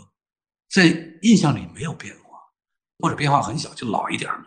[0.71, 0.87] 在
[1.23, 2.39] 印象里没有变化，
[2.99, 4.47] 或者变化很小，就老一点了。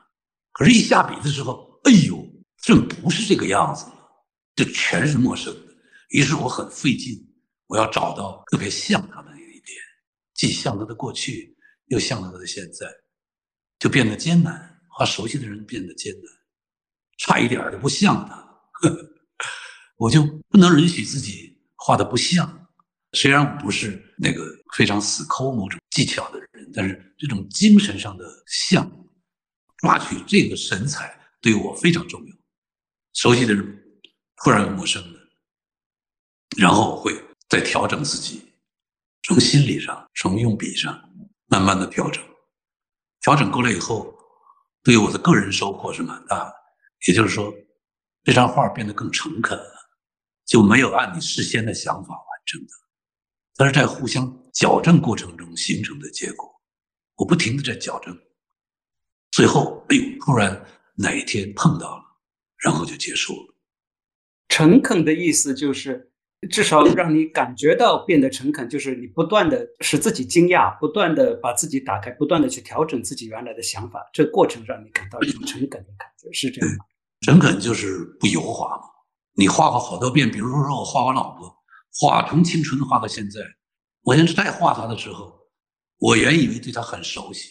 [0.52, 2.26] 可是，一下笔的时候，哎呦，
[2.58, 4.10] 这不是这个样子了，
[4.56, 5.56] 这全是陌生。
[6.14, 7.28] 于是我很费劲，
[7.66, 9.76] 我要找到特别像他的一点，
[10.36, 12.86] 既像他的过去，又像他的现在，
[13.80, 14.80] 就变得艰难。
[14.96, 16.24] 画熟悉的人变得艰难，
[17.18, 18.48] 差一点就不像他，
[19.98, 22.68] 我就不能允许自己画的不像。
[23.14, 24.46] 虽然我不是那个
[24.76, 28.88] 非常死抠某种技巧的人，但是这种精神上的像，
[29.78, 32.36] 抓取这个神采对我非常重要。
[33.14, 33.84] 熟悉的人
[34.44, 35.23] 突然陌生了。
[36.58, 37.14] 然后我会
[37.50, 38.54] 再调整自己，
[39.24, 41.10] 从心理上，从用笔上，
[41.48, 42.24] 慢慢的调整。
[43.22, 44.14] 调整过来以后，
[44.84, 46.54] 对于我的个人收获是蛮大的。
[47.08, 47.54] 也就是说，
[48.24, 49.90] 这张画变得更诚恳了，
[50.46, 52.68] 就没有按你事先的想法完成的，
[53.56, 56.62] 它是在互相矫正过程中形成的结果。
[57.16, 58.18] 我不停的在矫正，
[59.32, 62.04] 最后，哎呦，突然哪一天碰到了，
[62.58, 63.56] 然后就结束了。
[64.50, 66.13] 诚恳的意思就是。
[66.48, 76.86] 至少让你感觉到变得诚恳，就是你不断的使自己惊讶，不断的把自己打开，不断的去调整自己原来的想法，这过程让你感到一种诚恳的感觉，是这样吗？
[77.22, 78.84] 诚恳就是不油滑嘛。
[79.36, 81.52] 你画过好多遍，比如说说我画我老婆，
[82.00, 83.40] 画从青春画到现在，
[84.04, 85.34] 我现在再画她的时候，
[86.00, 87.50] 我原以为对她很熟悉，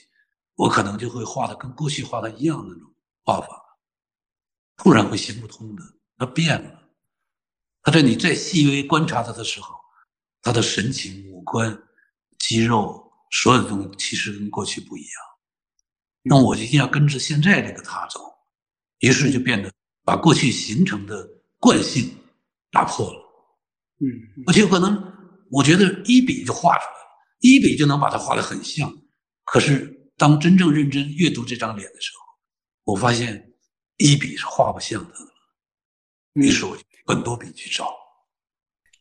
[0.55, 2.83] 我可能就会画的跟过去画的一样那种
[3.25, 3.49] 画法，
[4.77, 5.83] 突然会行不通的，
[6.19, 6.82] 她变了。
[7.83, 9.75] 他在你再细微观察他的时候，
[10.41, 11.77] 他的神情、五官、
[12.39, 15.11] 肌肉，所有的东西其实跟过去不一样。
[16.23, 18.21] 那我就一定要跟着现在这个他走，
[19.01, 19.73] 于是就变得
[20.05, 21.29] 把过去形成的
[21.59, 22.17] 惯性
[22.71, 23.19] 打破了。
[23.99, 24.07] 嗯，
[24.47, 25.13] 而且可能
[25.51, 27.09] 我觉得一笔就画出来了，
[27.41, 28.93] 一笔就能把它画得很像。
[29.45, 33.53] 可是当真正认真阅读这张脸的时候，我发现
[33.97, 35.33] 一笔是画不像他的。
[36.35, 36.83] 于是我就。
[37.07, 37.93] 很多笔去找，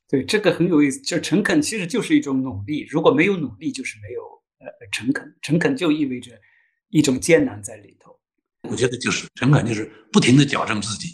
[0.08, 1.00] 对，这个很有意思。
[1.02, 4.22] 就诚恳其实就是一种努力，如果没有努力，就是没有
[4.60, 5.38] 呃诚恳。
[5.42, 6.32] 诚恳就意味着
[6.90, 8.20] 一种艰难在里头。
[8.70, 11.08] 我觉得就是诚恳，就是不停的矫正自己。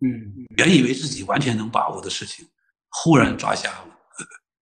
[0.00, 2.46] 嗯，原以为自己完全能把握的事情，
[2.90, 3.98] 忽然抓瞎了，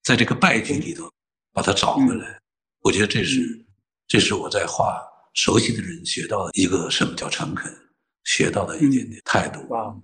[0.03, 1.11] 在这个败局里头
[1.53, 2.39] 把它找回来。
[2.81, 3.67] 我觉得这是，
[4.07, 5.03] 这是我在画
[5.35, 7.71] 熟悉的人学到的一个什么叫诚恳，
[8.25, 9.61] 学到的一点点态度。
[9.69, 9.95] 哇，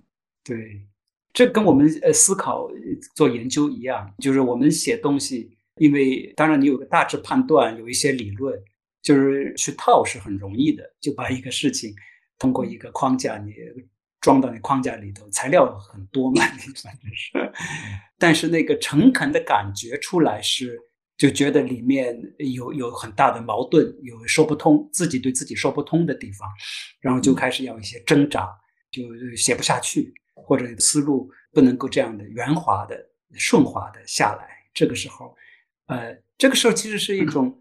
[0.43, 0.85] 对。
[1.33, 2.69] 这跟我们呃思考
[3.15, 8.61] 做研究一样，就是我们写东西，因为当然你有个大致判断，有一些理论，
[9.01, 11.95] 就是去套是很容易的，就把一个事情
[12.37, 13.53] 通过一个框架你
[14.19, 16.41] 装到那框架里头，材料很多嘛，
[16.83, 17.31] 反正是。
[18.19, 20.77] 但是那个诚恳的感觉出来是，
[21.17, 22.15] 就觉得里面
[22.53, 26.47] 有有很大的矛盾，有说不通，自己对自己说不通的地方，
[26.99, 28.47] 然后就开始要一些挣扎，
[28.91, 29.01] 就
[29.35, 30.13] 写不下去。
[30.43, 35.35] 或者思路不能够这样的圆滑的、顺滑的下来，这个时候，
[35.87, 37.57] 呃，这个时候其实是一种，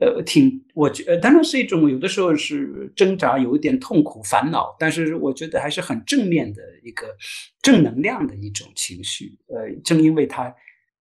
[0.00, 7.16] 呃，挺我觉，呃，当然是一种有的时候是挣扎，有一点痛苦、烦恼，但是我觉得还是很正面的一个
[7.62, 9.38] 正能量的一种情绪。
[9.48, 10.54] 呃，正因为它，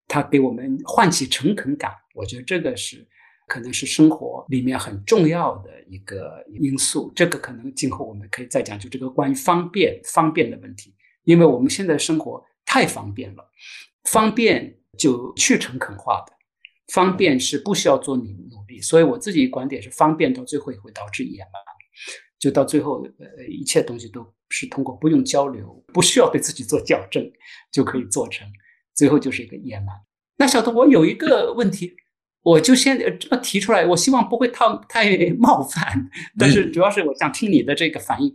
[0.07, 3.05] 它给我们唤起诚恳感，我觉得这个是
[3.47, 7.11] 可能是生活里面很重要的一个因素。
[7.15, 10.93] 这个可能今后我们可以再讲，就这个关于方便方便的问题。
[11.23, 13.49] 因为我们现在生活太方便了，
[14.05, 16.33] 方便就去诚恳化的，
[16.93, 21.51] 方便是不需要做你努力，所以我自己观点是，方便到最后也会导致野蛮，
[22.39, 27.23] 就到最后，呃，一切东西都是通过不用交流，不需要对自己做矫正
[27.71, 28.47] 就可以做成，
[28.93, 29.87] 最后就是一个野蛮。
[30.37, 31.93] 那小东，我有一个问题，
[32.41, 38.33] 我就先这么提出来，我希望不会太太冒犯，但是主要是我想听你的这个反应。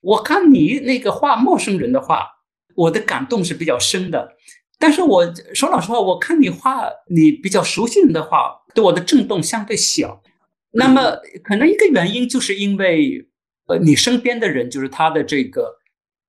[0.00, 2.26] 我看你那个画陌生人的话，
[2.74, 4.36] 我的感动是比较深的。
[4.78, 10.22] 但是我说老实话，我看你画你比较熟悉人的话，对我的震动相对小。
[10.70, 13.26] 那么可能一个原因就是因为，
[13.66, 15.78] 呃，你身边的人就是他的这个，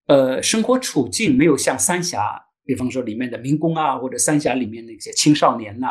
[0.07, 2.48] 呃，生活处境没有像三峡。
[2.69, 5.87] 比方说里面的民工啊，或者三峡里面那些青少年呐，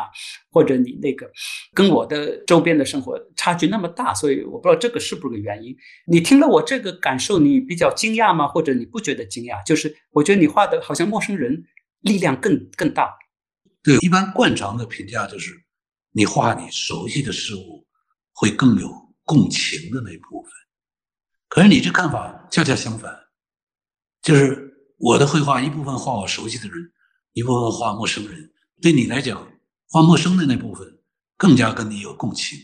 [0.49, 1.29] 或者你那个
[1.75, 5.77] 跟我的周边的生活差距那么大，所以我不知道这个是不是个原因。
[6.07, 8.47] 你听了我这个感受，你比较惊讶吗？
[8.47, 9.61] 或者你不觉得惊讶？
[9.67, 11.65] 就是我觉得你画的好像陌生人
[12.03, 13.13] 力量更更大。
[13.83, 15.53] 对，一般惯常的评价就是，
[16.13, 17.85] 你画你熟悉的事物
[18.35, 18.89] 会更有
[19.25, 20.53] 共情的那部分。
[21.49, 23.13] 可是你这看法恰恰相反，
[24.23, 24.68] 就是。
[24.99, 26.93] 我的绘画一部分画我熟悉的人，
[27.33, 28.53] 一部分画陌生人。
[28.83, 29.49] 对你来讲，
[29.89, 30.99] 画陌生的那部分
[31.37, 32.59] 更加跟你有共情。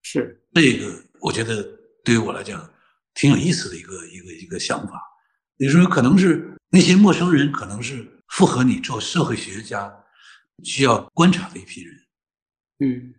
[0.00, 1.62] 是这个，我觉得
[2.02, 2.70] 对于我来讲
[3.14, 5.00] 挺有意思的一个一个一个想法。
[5.58, 9.94] 你说可能是那些陌生人，可能是符合你做社会学家
[10.64, 11.94] 需要观察的一批人。
[12.80, 13.14] 嗯，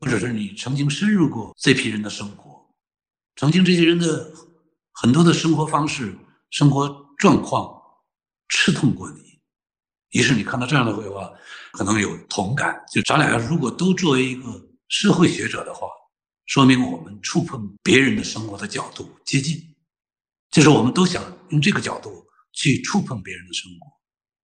[0.00, 2.68] 或者是你曾经深入过这批人的生活，
[3.36, 4.32] 曾经这些人的
[4.92, 6.18] 很多的生活方式、
[6.50, 7.75] 生活状况。
[8.48, 9.40] 刺痛过你，
[10.10, 11.32] 于是你看到这样的绘画，
[11.72, 12.84] 可能有同感。
[12.92, 15.88] 就咱俩如果都作为一个社会学者的话，
[16.46, 19.74] 说明我们触碰别人的生活的角度接近，
[20.50, 23.86] 就是我们都想用这个角度去触碰别人的生活，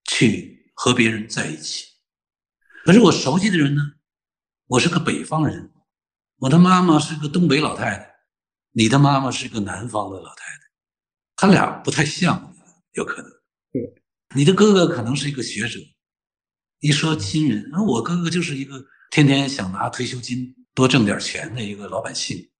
[0.04, 1.86] 去和别人在一起。
[2.84, 3.82] 可是我熟悉的人呢，
[4.66, 5.72] 我是个北方人，
[6.38, 8.14] 我的妈妈是个东北老太太，
[8.72, 10.60] 你的妈妈是个南方的老太太，
[11.36, 12.52] 他俩不太像，
[12.92, 13.41] 有可能。
[13.72, 13.82] 对，
[14.34, 15.80] 你的哥哥可能是一个学者，
[16.80, 22.50] 一说亲人，那我哥哥就是一个天天想拿退休金多挣点钱的一个老百姓，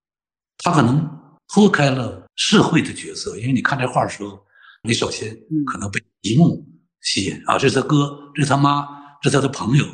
[0.57, 1.07] 他可能
[1.49, 4.43] 脱开了社会的角色，因为你看这画的时候，
[4.81, 5.37] 你首先
[5.71, 6.65] 可能被一幕
[7.01, 8.87] 吸引啊，这是他哥，这是他妈，
[9.21, 9.85] 这是他的朋友，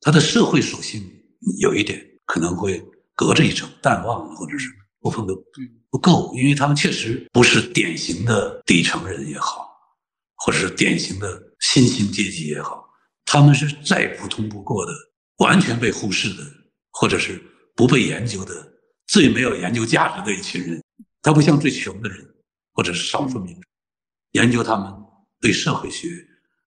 [0.00, 1.02] 他的社会属性
[1.60, 2.82] 有一点可能会
[3.14, 4.70] 隔着一层淡忘了，或者是
[5.00, 5.34] 部分的
[5.90, 9.73] 不够，因为他们确实不是典型的底层人也好。
[10.44, 12.86] 或者是典型的新兴阶级也好，
[13.24, 14.92] 他们是再普通不过的，
[15.38, 16.44] 完全被忽视的，
[16.90, 17.42] 或者是
[17.74, 18.52] 不被研究的，
[19.06, 20.84] 最没有研究价值的一群人。
[21.22, 22.22] 他不像最穷的人，
[22.74, 23.62] 或者是少数民族，
[24.32, 24.92] 研究他们
[25.40, 26.08] 对社会学、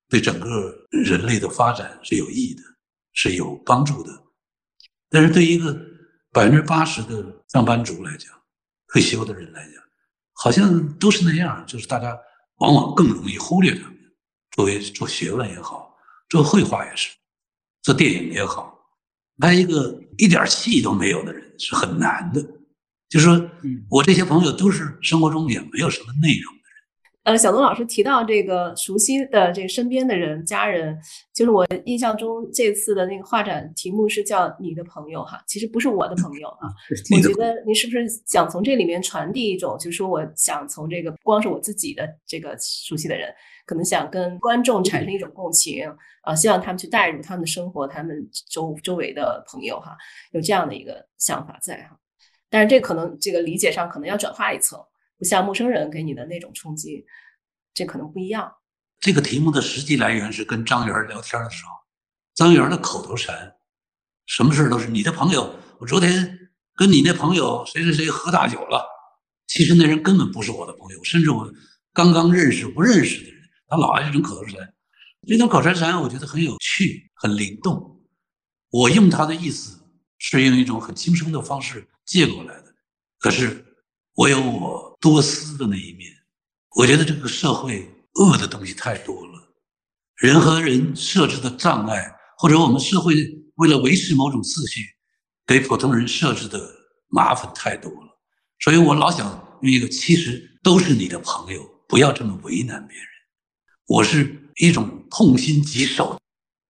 [0.09, 2.63] 对整个人类的发展是有益的，
[3.13, 4.11] 是有帮助的。
[5.07, 5.79] 但是对一个
[6.31, 8.33] 百分之八十的上班族来讲，
[8.87, 9.83] 退休的人来讲，
[10.33, 12.17] 好像都是那样，就是大家。
[12.57, 13.97] 往往更容易忽略他们。
[14.51, 15.95] 作为做学问也好，
[16.29, 17.09] 做绘画也是，
[17.83, 18.77] 做电影也好，
[19.37, 22.41] 拍一个一点戏都没有的人是很难的。
[23.07, 23.49] 就是说，
[23.89, 26.56] 我这些朋友都是生活中也没有什么内容。
[27.27, 30.97] 呃，小东老师提到这个熟悉的这个身边的人、家人，
[31.35, 36.71] 就是我印象中这次的那个画展题目是叫“你的朋友”哈，其实不是我的朋友啊。
[37.13, 43.29] 我觉得您是不是想从这里面传递一种，就是说我想从这个不光是我自己的这个熟悉的人，
[43.65, 45.85] 可能想跟观众产生一种共情
[46.21, 49.97] 啊，希望他们去带入他们的生活，他们周周围的朋友哈，
[50.31, 51.99] 有这样的一个想法在哈。
[52.49, 54.79] 但是这可能这个理解上可能要转化一层。
[55.17, 57.05] 不像陌生人给你的那种冲击，
[57.73, 58.53] 这可能不一样。
[58.99, 61.71] 这个题目的实际来源是跟张元聊天的时候，
[62.33, 63.55] 张元的口头禅，
[64.25, 65.55] 什么事都是你的朋友。
[65.79, 68.85] 我昨天跟你那朋友谁谁谁喝大酒了，
[69.47, 71.51] 其实那人根本不是我的朋友，甚至我
[71.93, 74.73] 刚刚认识不认识的人，他老爱这种口头禅。
[75.27, 78.01] 这种口头禅我觉得很有趣，很灵动。
[78.69, 79.79] 我用他的意思
[80.17, 82.75] 是用一种很轻松的方式借过来的，
[83.19, 83.63] 可是。
[84.17, 86.11] 我有我多思的那一面，
[86.75, 89.33] 我觉得这个社会恶的东西太多了，
[90.15, 93.13] 人和人设置的障碍，或者我们社会
[93.57, 94.81] 为了维持某种秩序，
[95.45, 96.59] 给普通人设置的
[97.09, 98.19] 麻烦太多了。
[98.59, 103.07] 所以我老想用一个，其实都是你的朋友，不要这么为难别人。
[103.85, 106.19] 我是一种痛心疾首，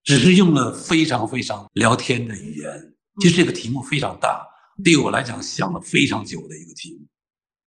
[0.03, 2.93] 只是用了非常非常聊天的语言。
[3.21, 4.45] 其实这个题目非常大，
[4.83, 7.06] 对我来讲想了非常久的一个题目。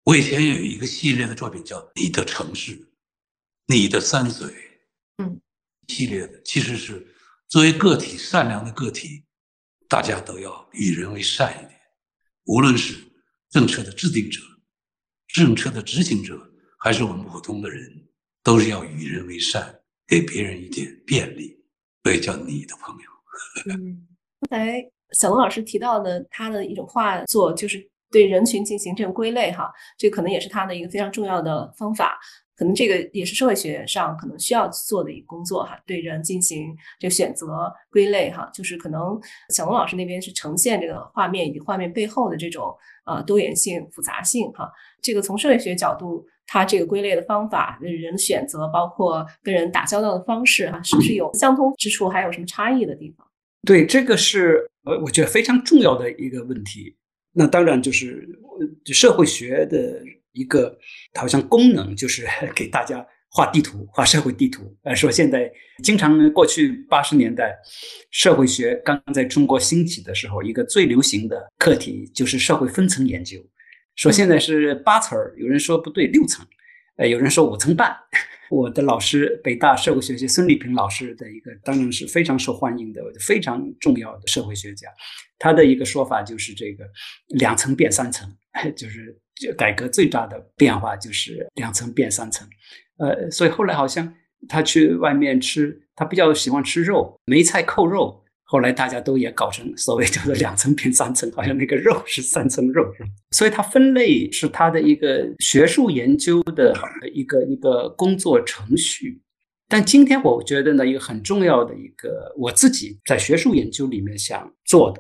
[0.06, 2.76] 我以前有一个系列的作品叫《你的城市》，
[3.68, 4.52] 你的三嘴，
[5.18, 5.40] 嗯，
[5.88, 7.06] 系列的其实是
[7.48, 9.24] 作为个体善良的个体，
[9.88, 11.80] 大家都要与人为善一点。
[12.46, 12.96] 无论是
[13.52, 14.42] 政策的制定者、
[15.28, 16.42] 政策的执行者，
[16.80, 18.08] 还是我们普通的人，
[18.42, 21.62] 都是要与人为善，给别人一点便利。
[22.04, 23.76] 所以叫你的朋友。
[23.76, 24.08] 嗯，
[24.50, 27.88] 刚才小龙老师提到的他的一种画作，就是。
[28.12, 32.20] 对人群进行这种归类，哈，这可能也是他的一个非常重要的方法。
[32.56, 39.18] 可能这个也是社会学上可能需要做的一个工作，哈，对人进行这个选择归类，哈，就是可能
[39.54, 44.70] 小龙老师那边是呈现这个画面以及画面背后的这种呃多元性、复杂性，哈。
[45.02, 53.26] 这个从社会学角度，它这个归类的方法、人选择，包括跟人打交道的方式，哈，是不是有相通之处，还有什么差异的地方？
[53.66, 56.94] 对，这个是呃，我觉得非常重要的一个问题。
[57.40, 58.28] 那当然就是
[58.88, 60.78] 社会学的一个
[61.18, 64.76] 好像功能，就是 给大家画地图、画社会地图。
[64.84, 65.50] 呃，说现在
[65.82, 67.58] 经常过去八十年代，
[68.12, 73.40] 社会学刚在中国兴起的时候，一个最流行的课题就是社会分层研究。
[73.96, 76.46] 说现在是八层儿，有人说不对，六层，
[76.98, 77.96] 呃，有人说五层半。
[78.50, 84.88] 我的老师，北大社会学系孙立平老师的一个，当然是非常受欢迎的、非常重要的社会学家。
[85.38, 86.84] 他的一个说法就是这个
[87.28, 88.30] 两层变三层，
[88.76, 89.18] 就是
[89.58, 92.48] 改革最大的变化就是两层变三层。
[92.98, 94.14] 呃，所以后来好像
[94.48, 98.19] 他去外面吃，他比较喜欢吃肉，梅菜扣肉。
[98.52, 102.84] 后来大家都也搞成所谓叫做两层变三层，好像那个肉是三层肉。
[103.30, 106.76] 所以它分类是它的一个学术研究的
[107.14, 109.22] 一个一个工作程序。
[109.68, 115.00] 但今天我觉得呢，一个很重要的一个我自己在学术研究里面想做的。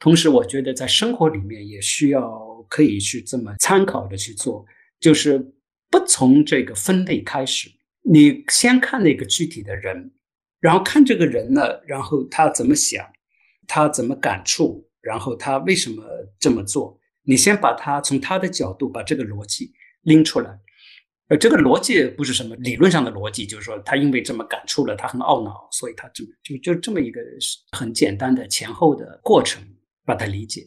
[0.00, 2.20] 同时，我觉得在生活里面也需要
[2.68, 4.66] 可以去这么参考的去做，
[4.98, 5.38] 就是
[5.88, 7.68] 不从这个分类开始，
[8.02, 10.10] 你先看那个具体的人，
[10.60, 13.04] 然后看这个人呢，然后他怎么想，
[13.66, 16.02] 他怎么感触，然后他为什么
[16.38, 20.58] 这么做，你先把他从他的角度把这个逻辑拎出来，
[21.28, 27.20] 呃，这个逻辑不是什么理论上的逻辑，就是说他因为这么感触了，他很懊恼，所以他这么就就这么一个
[27.72, 29.62] 很简单的前后的过程。
[30.08, 30.66] 把它理解。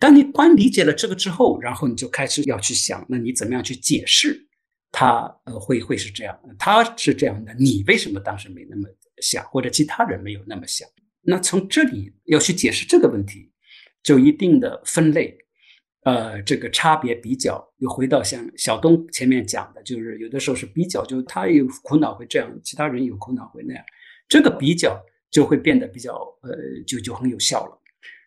[0.00, 4.48] 当你光理解了这个之后，然后你就开始要去想，那你怎么样去解释？
[4.90, 8.88] 他呃会会是这样，他是这样的，你为什么当时没那么
[9.20, 10.88] 想，或者其他人没有那么想？
[11.22, 13.50] 那从这里要去解释这个问题，
[14.02, 15.36] 就一定的分类，
[16.04, 23.84] 呃，这个差别比较，又回到像小东前面讲的，就是有的时候是比较，就他有苦恼会这样，其他人有苦恼会那样，
[24.28, 24.98] 这个比较
[25.30, 26.56] 就会变得比较呃，
[26.86, 27.78] 就就很有效了。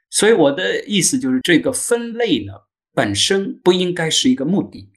[0.10, 2.54] 所以我的意思就是，这个分类呢
[2.94, 4.92] 本身不应该是一个目的，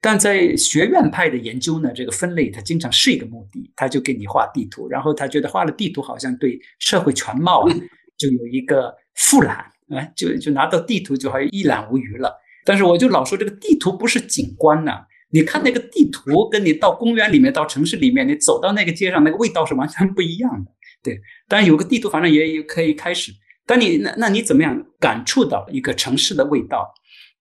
[0.00, 7.74] 但在学院派的研究呢，这个分类它经常是一个目的，他就给你画地图，然后他觉得画了地图好像对社会全貌啊
[8.16, 9.56] 就有一个复览
[9.88, 12.32] 啊，就就拿到地图就好像一览无余了。
[12.64, 20.70] 但是我就老说这个地图不是景观呐，你看那个地图，跟你到公园里面、到城市里面，你走到那个街上，那个味道是完全不一样的。
[21.02, 23.32] 对，当然有个地图，反正也也可以开始。
[23.64, 26.92] 但你那那你怎么样感触到一个城市的味道？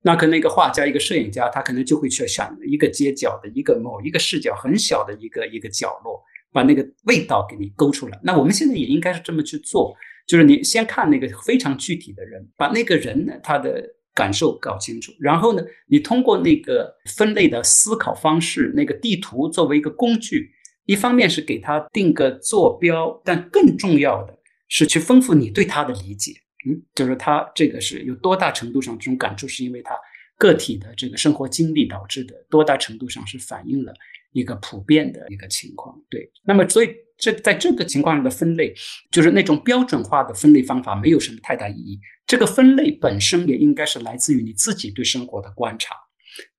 [0.05, 6.21] 那可能一个画家、一个摄影家，他可能就会去选一个街角的一个某一个视角很小的一个一个角落，
[6.53, 8.19] 把那个味道给你勾出来。
[8.21, 9.95] 那我们现在也应该是这么去做，
[10.27, 13.83] 就是你先看那个非常具体的人，把那个人呢他的
[14.13, 20.51] 感受搞清楚，然后呢，你通过那个分类的思考方式，那个地图作为一个工具，
[20.85, 24.37] 一方面是给他定个坐标，但更重要的
[24.67, 26.31] 是去丰富你对他的理解。
[26.65, 29.95] 嗯，就是他这个是有多大程度上这种感触，是因为他
[30.37, 33.93] 个体的这个生活经历导致的，多大程度上是反映了
[34.33, 35.95] 一个普遍的一个情况。
[36.09, 38.73] 对，那么所以这在这个情况下的分类，
[39.11, 41.99] 就是那种标准化的分类方法没有什么太大意义。
[42.27, 45.95] 这个分类本身也应该是来自于你自己对生活的观察。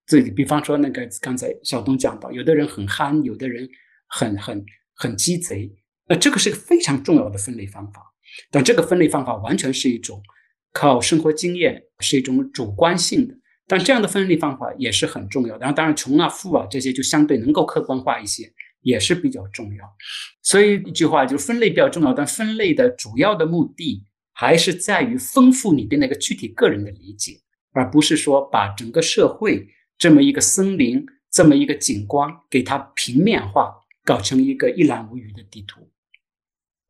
[0.06, 3.68] 这比方说那个刚才小东讲到，有的人很憨，有的人
[4.06, 5.70] 很很很鸡贼，
[6.08, 8.14] 那这个是个非常重要的分类方法。
[8.50, 10.22] 但这个分类方法完全是一种
[10.72, 13.34] 靠生活经验，是一种主观性的。
[13.68, 15.60] 但这样的分类方法也是很重要的。
[15.60, 19.84] 然后，当然穷啊、富啊这些就相对能够客观化一些，也是比较重要。
[20.42, 27.40] 所以一句话就是分类比较重要，但分类的主要的目的还是在于丰富你的那个具体个人的理解，
[27.72, 29.66] 而不是说把整个社会
[29.98, 33.74] 这么一个森林、这么一个景观给它平面化，
[34.04, 35.90] 搞成一个一览无余的地图。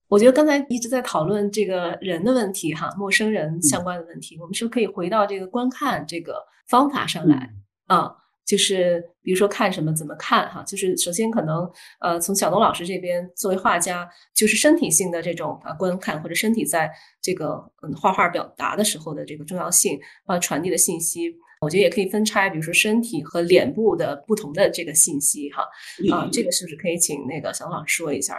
[0.09, 6.37] 我觉得刚才一直在讨论这个人的问题，哈，陌生人相关的问题，我们是不是可以回到这个观看这个
[6.69, 7.51] 方法上来
[7.87, 8.13] 啊？
[8.47, 11.69] 就是比如说看什么，怎么看，哈，就是首先可能
[12.01, 16.89] 呃，从小东老师这边作为画家，就是身体性的这种啊观看，或者身体在
[17.21, 25.65] 这个嗯画画表达的时候的这个重要性啊传递的信息，我觉得也可以分拆，比如说身体和脸部的不同的这个信息，哈
[26.13, 28.37] 啊，这个是不是可以请那个小东老师说一下？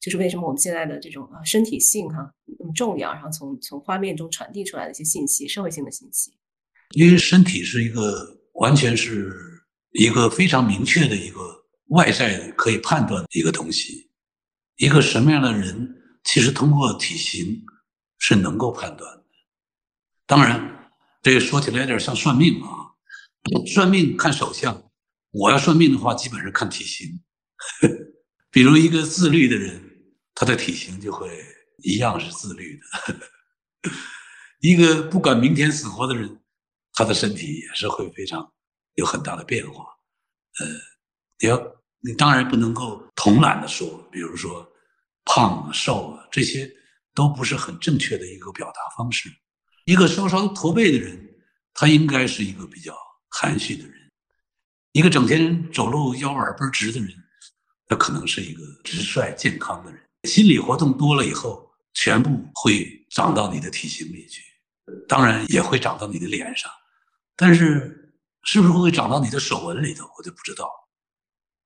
[0.00, 6.32] 就是为什么我们现在的这种啊身体性哈那么重要，然后从从画面中传递出来的一些信息，社会性的信息。
[6.92, 9.30] 因为身体是一个完全是
[9.92, 11.38] 一个非常明确的一个
[11.88, 14.10] 外在可以判断的一个东西。
[14.76, 15.94] 一个什么样的人，
[16.24, 17.62] 其实通过体型
[18.18, 19.24] 是能够判断的。
[20.26, 20.90] 当然，
[21.20, 22.96] 这个说起来有点像算命啊，
[23.66, 24.90] 算命看手相，
[25.32, 27.20] 我要算命的话，基本上看体型。
[28.50, 29.89] 比如一个自律的人。
[30.40, 31.44] 他的体型就会
[31.82, 33.90] 一样是自律的，
[34.60, 36.40] 一个不管明天死活的人，
[36.94, 38.50] 他的身体也是会非常
[38.94, 39.84] 有很大的变化。
[40.58, 40.66] 呃，
[41.40, 41.58] 你要
[41.98, 44.66] 你当然不能够统揽的说，比如说
[45.26, 46.74] 胖啊、瘦啊，这些
[47.14, 49.28] 都不是很正确的一个表达方式。
[49.84, 51.22] 一个稍稍驼背的人，
[51.74, 52.96] 他应该是一个比较
[53.28, 53.94] 含蓄的人；
[54.92, 57.10] 一个整天走路腰板倍儿直的人，
[57.86, 60.00] 他可能是一个直率健康的人。
[60.24, 64.42] 心理活动多了以后，全部会长到你的体型里去，
[65.08, 66.70] 当然也会长到你的脸上，
[67.36, 70.70] 但是是不是会长到你的手纹里头，我就不知道。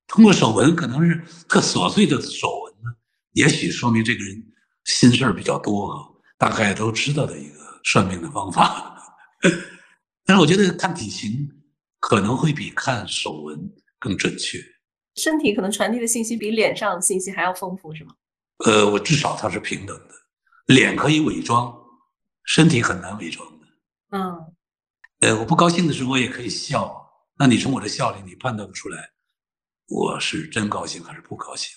[0.07, 2.95] 通过手纹，可能是特琐碎的手纹呢，
[3.33, 4.53] 也许说明这个人
[4.85, 8.93] 心事儿比较多啊，大概都知道的一个算命的方法。
[10.25, 11.49] 但是我觉得看体型
[11.99, 14.59] 可能会比看手纹更准确。
[15.15, 18.13] 身体可能传递的信息比脸上信息还要丰富，是吗？
[18.59, 20.15] 呃，我至少它是平等的，
[20.67, 21.75] 脸可以伪装，
[22.45, 23.67] 身体很难伪装的。
[24.11, 24.55] 嗯，
[25.19, 29.11] 呃，我不高兴的时候我也可以笑，那你从我的笑里你判断不出来
[29.87, 31.69] 我是真高兴还是不高兴。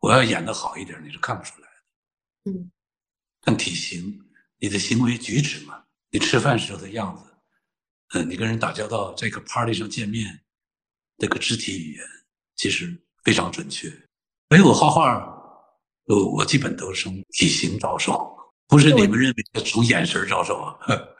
[0.00, 2.50] 我要演的好一点，你是看不出来的。
[2.50, 2.70] 嗯，
[3.42, 4.18] 看体型，
[4.58, 7.34] 你的行为举止嘛，你吃饭时候的样子，
[8.14, 10.42] 嗯，你跟人打交道，在一个 party 上见面，
[11.18, 12.04] 这个肢体语言
[12.56, 13.90] 其实非常准确。
[14.48, 15.33] 所以我画画。
[16.06, 18.36] 呃，我基本都是从体型着手，
[18.68, 20.76] 不是你们认为的从眼神着手啊。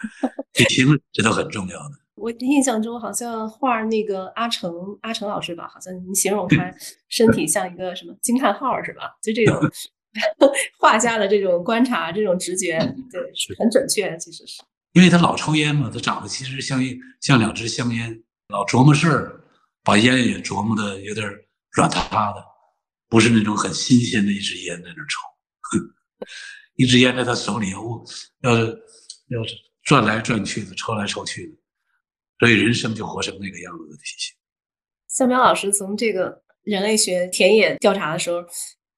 [0.52, 1.90] 体型这都很重要的。
[2.16, 4.72] 我印象中好像画那个阿成
[5.02, 6.72] 阿成老师吧，好像您形容他
[7.08, 9.16] 身体像一个什么惊叹号是吧？
[9.22, 9.58] 就这种
[10.78, 12.78] 画家的这种观察，这种直觉，
[13.10, 13.20] 对，
[13.58, 14.62] 很准确，其实是。
[14.92, 19.40] 因为他老抽烟嘛，他长得其实像一像两支香烟，老琢磨事儿，
[19.82, 21.28] 把烟也琢磨的有点
[21.72, 22.53] 软塌塌的。
[23.14, 25.20] 不是那种很新鲜的一支烟在那抽，
[26.74, 28.04] 一支烟在他手里，我
[28.40, 28.82] 要是
[29.28, 29.54] 要是
[29.84, 31.52] 转来转去的，抽来抽去的，
[32.40, 34.34] 所以人生就活成那个样子的体型。
[35.06, 38.44] 向彪老师从这个人类学田野调查的时候，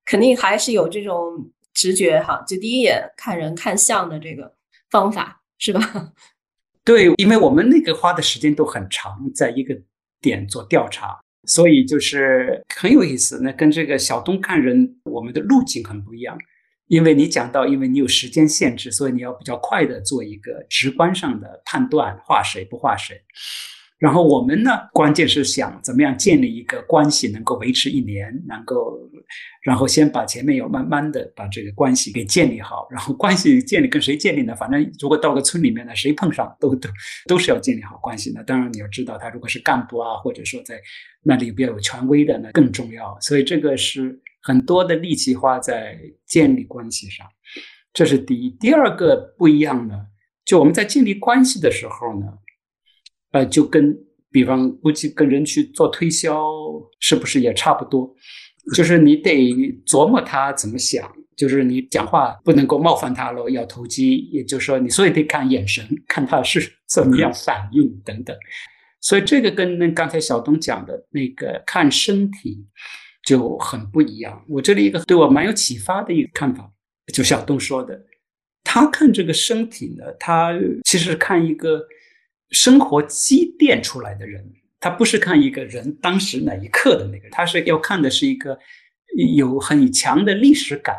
[0.06, 4.50] 肯定还是有这种直觉哈，就第一眼看人看相的这个
[4.88, 6.12] 方法是吧？
[6.82, 9.78] 对，因为我们那个花的时间都很长，在一个
[10.22, 11.20] 点做调查。
[11.46, 16.36] 所以就是很有意思，那跟这个小东看人，我们的路径很不一样。
[16.88, 23.20] 因为你讲到，因为你有时间限制，所以你要比较快的做一个直观上的判断，画谁不画谁。
[23.98, 29.00] 然后我们呢，关键是想怎么样建立一个关系，能够维持一年，能够，
[29.62, 32.86] 然后先把前面要慢慢的把这个关系给建立好。
[32.90, 34.54] 然后关系建立跟谁建立呢？
[34.54, 36.90] 反正如果到个村里面呢，谁碰上都都
[37.26, 38.44] 都是要建立好关系的。
[38.44, 40.78] 当然你要知道，他如果是干部啊，或者说在
[41.22, 43.16] 那里比较有权威的，那更重要。
[43.22, 47.26] 所以这个是很多的力气花在建立关系上，
[47.94, 48.50] 这是第一。
[48.50, 50.08] 第二个不一样呢，
[50.44, 52.26] 就我们在建立关系的时候呢。
[53.36, 53.94] 呃，就跟
[54.30, 56.42] 比方估计跟人去做推销，
[57.00, 58.10] 是不是也差不多？
[58.74, 59.52] 就是你得
[59.86, 61.06] 琢磨他怎么想，
[61.36, 68.34] 就是你讲话不能够冒犯他喽，要投机，也就是说你所以得看眼神，看他是 怎么样反应等等。
[69.02, 72.64] 所以这个跟那刚才小东讲的那个看身体
[73.26, 74.42] 就很不一样。
[74.48, 76.72] 我这里一个对我蛮有启发的一个看法，
[77.12, 78.00] 就小东说的，
[78.64, 80.52] 他看这个身体呢，他
[80.84, 81.86] 其实看一个。
[82.50, 84.44] 生活积淀出来的人，
[84.80, 88.58] 他不是看一个人当时那一刻的那个，他是要看的是一个
[89.36, 90.96] 有很强的历史感、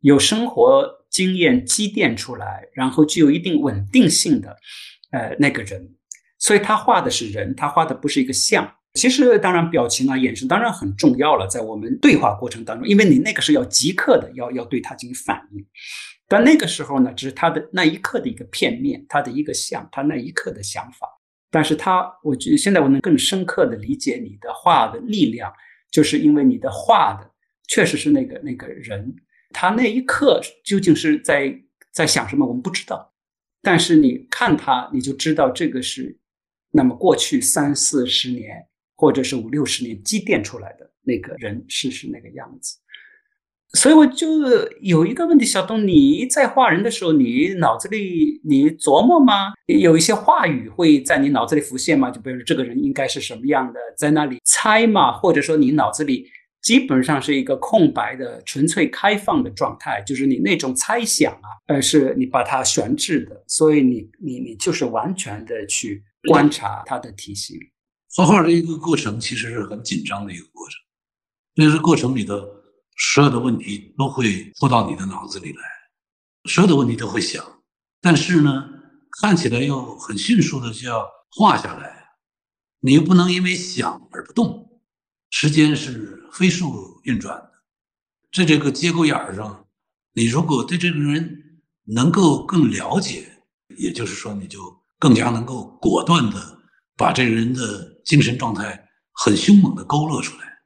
[0.00, 4.56] 有生活经验积淀出来，然后具有一定稳定性的
[5.10, 5.94] 呃那个人。
[6.38, 8.74] 所以他画的是人，他画的不是一个像。
[8.94, 15.66] 其实当然表情啊、眼神当然很重要了，在我们对话过程当中，因为你那个是要即刻的，要要对他进行反应。
[16.26, 21.08] 但那个时候呢，只是他的那一刻的一个片面，他的一个像，他那一刻的想法。
[21.50, 25.52] 但是他，我觉得现在我能更深刻的理解你的画的力量，
[25.92, 27.30] 就是因为你的画的
[27.68, 29.14] 确实是那个那个人，
[29.50, 31.56] 他那一刻究竟是在
[31.92, 33.14] 在想什么，我们不知道。
[33.62, 36.18] 但是你看他，你就知道这个是
[36.72, 38.66] 那么过去三四十年，
[38.96, 42.78] 或者是五六十年积淀出来的那个人是是那个样子。
[43.74, 44.26] 所以我就
[44.80, 49.52] 有一个问题，小东，你在画人的时候，你脑子里你琢磨吗？
[49.66, 52.08] 有一些话语会在你脑子里浮现吗？
[52.08, 55.12] 就比如说这个人应该是什么样的，在那里猜吗？
[55.18, 56.24] 或者说你脑子里
[56.62, 67.58] 基本上是一个空白的、纯粹开放的状态，就是你那种猜想啊，而是你把它悬置的，所以你你你就是完全的去观察他的体型。
[68.14, 70.78] 画画的一个过程其实是很紧张的一个过程，
[71.56, 72.62] 这是过程里的。
[72.96, 75.62] 所有的问题都会扑到你的脑子里来，
[76.48, 77.44] 所有的问题都会想，
[78.00, 78.68] 但是呢，
[79.20, 82.10] 看起来又很迅速的就要画下来，
[82.78, 84.80] 你又不能因为想而不动，
[85.30, 87.50] 时间是飞速运转的，
[88.32, 89.66] 在这个节骨眼儿上，
[90.12, 93.42] 你如果对这个人能够更了解，
[93.76, 94.60] 也就是说，你就
[95.00, 96.58] 更加能够果断的
[96.96, 100.60] 把这个人的精神状态很凶猛的勾勒出来，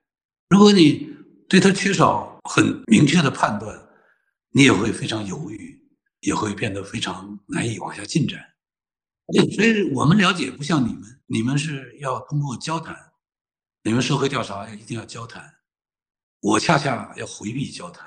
[0.50, 1.08] 如果你。
[1.48, 3.88] 对他缺少很明确的判断，
[4.50, 5.82] 你也会非常犹豫，
[6.20, 8.38] 也会变得非常难以往下进展。
[9.54, 12.94] 所以，我们了解不像你们，你们是要通过交谈，
[13.82, 15.42] 你们社会调查一定要交谈。
[16.40, 18.06] 我恰恰要回避交谈，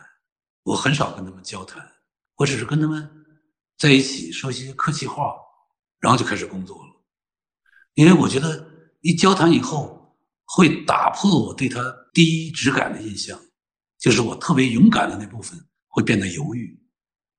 [0.64, 1.84] 我很少跟他们交谈，
[2.36, 3.10] 我只是跟他们
[3.78, 5.36] 在一起说一些客气话，
[6.00, 6.90] 然后就开始工作了。
[7.96, 8.68] 因为我觉得
[9.02, 10.00] 一交谈以后。
[10.54, 11.80] 会打破我对他
[12.14, 13.40] 第一直感的印象，
[14.00, 15.58] 就是我特别勇敢的那部分
[15.88, 16.78] 会变得犹豫。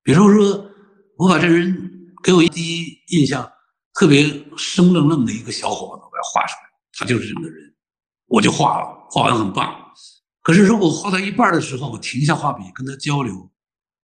[0.01, 0.69] 比如说，
[1.17, 3.49] 我把这人给我第一印象
[3.93, 4.23] 特别
[4.57, 7.75] 生愣愣的一个小伙子，我要画出来，他就是这样的人，
[8.25, 9.79] 我就画了，画完很棒。
[10.41, 13.49] 可是如果画到一半的时候，我停下画笔跟他交流，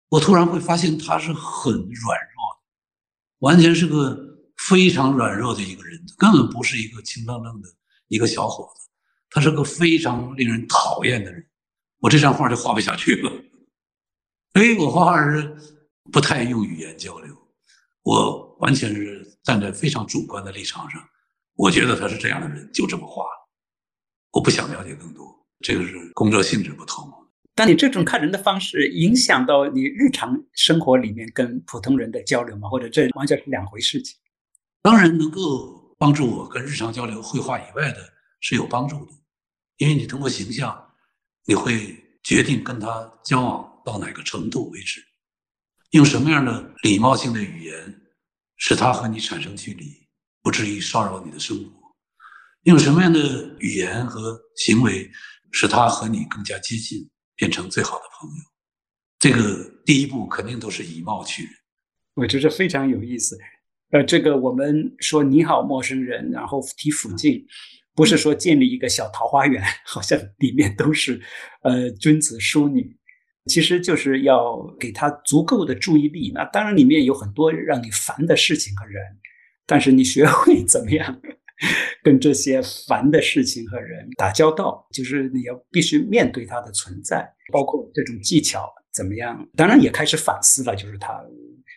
[0.08, 2.62] 我突然会发现他是很软弱的，
[3.40, 4.16] 完全是个
[4.56, 7.68] 非常软弱的一个人，根本不是一个清愣愣的
[8.08, 8.83] 一个小伙子。
[9.34, 11.44] 他是个非常令人讨厌的人，
[11.98, 13.32] 我这张画就画不下去了。
[14.52, 15.56] 所以我画画是
[16.12, 17.36] 不太用语言交流，
[18.04, 21.02] 我完全是站在非常主观的立场上。
[21.56, 23.50] 我觉得他是这样的人，就这么画了。
[24.30, 25.26] 我不想了解更多，
[25.64, 27.12] 这个是工作性质不同。
[27.56, 32.68] 但你这种看人的方式，影响到你日常生活里面跟普通人的交流吗？
[32.68, 34.00] 或者这完全是两回事？
[34.00, 34.16] 情
[34.80, 37.98] 当然能够帮助我跟日常交流、绘画以外的
[38.40, 39.12] 是有帮助的。
[39.78, 40.92] 因为你通过形象，
[41.46, 45.04] 你会决定跟他交往到哪个程度为止，
[45.90, 48.00] 用什么样的礼貌性的语言
[48.56, 50.06] 使他和你产生距离，
[50.42, 51.70] 不至于骚扰你的生活；
[52.62, 55.10] 用什么样的语言和行为
[55.50, 58.36] 使他和你更加接近，变成最好的朋友。
[59.18, 61.52] 这个第一步肯定都是以貌取人。
[62.14, 63.38] 我觉得非常有意思。
[63.90, 67.46] 呃，这个我们说你好，陌生人，然后提附近。
[67.94, 71.20] 不是说建立一个小桃花源， 好像里面都是，
[71.62, 72.96] 呃，君子淑女，
[73.46, 76.32] 其实就是要给他足够的注意力。
[76.34, 79.02] 那当然里面有很多让你烦的事情和人，
[79.66, 81.20] 但是你学会 怎么样
[82.02, 89.48] 跟这些烦的事情和人打交道，就是你要必须面对它的存在，包括这种技巧怎么样。
[89.56, 91.24] 当然也开始反思了，就是他。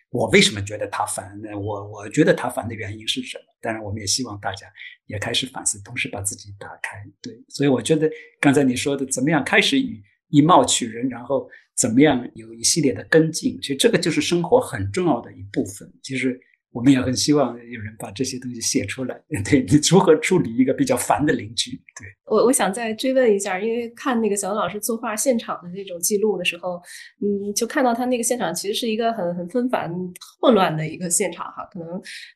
[0.09, 1.49] 我为什么觉得他烦呢？
[1.59, 3.43] 我我觉得他烦的原因是什么？
[3.61, 4.67] 当然，我们也希望大家
[5.05, 6.97] 也开始反思，同时把自己打开。
[7.21, 15.91] 对，所以我觉得刚才你说的怎么样开始以以貌取人，然后怎么样有一系列的跟进，其实这个就是生活很重要的一部分。
[16.01, 16.39] 其实。
[16.71, 19.19] 我们也很希望有人把这些东西写出来。
[19.49, 21.81] 对你如何处理一个比较烦的邻居？
[22.25, 26.81] 我，我想再追问一下，因为看那个小文老师作画现场的这种记录的时候，
[27.21, 29.93] 嗯，就看到他那个现场其实是一个很很纷繁、
[30.39, 31.67] 混乱的一个现场哈。
[31.71, 31.87] 可能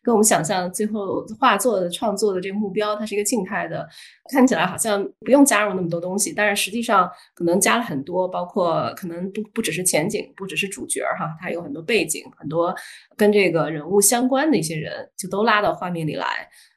[0.04, 3.88] 跟我们想象最后画作的创作的这个目标，它是一个静态的，
[4.32, 12.76] 看起来好像不用加入那么多东西，但是实际上可能加了很多，包括可能不不只是前景，不只是主角哈，它有很多背景，很多
[13.16, 14.02] 跟这个人物。
[14.02, 16.26] 相关的一些人就都拉到画面里来，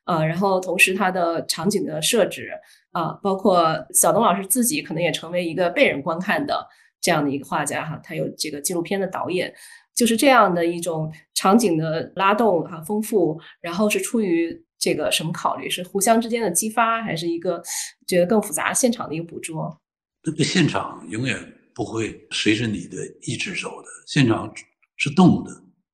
[0.04, 2.50] 呃，然后同时他的场景的设置
[2.92, 6.66] 啊，包括小东老师自己可能也成为一个被人观看的
[7.00, 9.52] 这样的一个画家哈，他有这个纪录片的导演，
[9.94, 15.70] 就是这样的一种场景的拉动哈，丰富，然后是出于这个什么考虑？
[15.70, 17.62] 是互相之间的激发，还是一个
[18.06, 19.80] 觉得更复杂现场的一个捕捉？
[20.22, 21.36] 这个现场永远
[21.74, 24.52] 不会随着你的意志走的，现场
[24.96, 25.50] 是动的，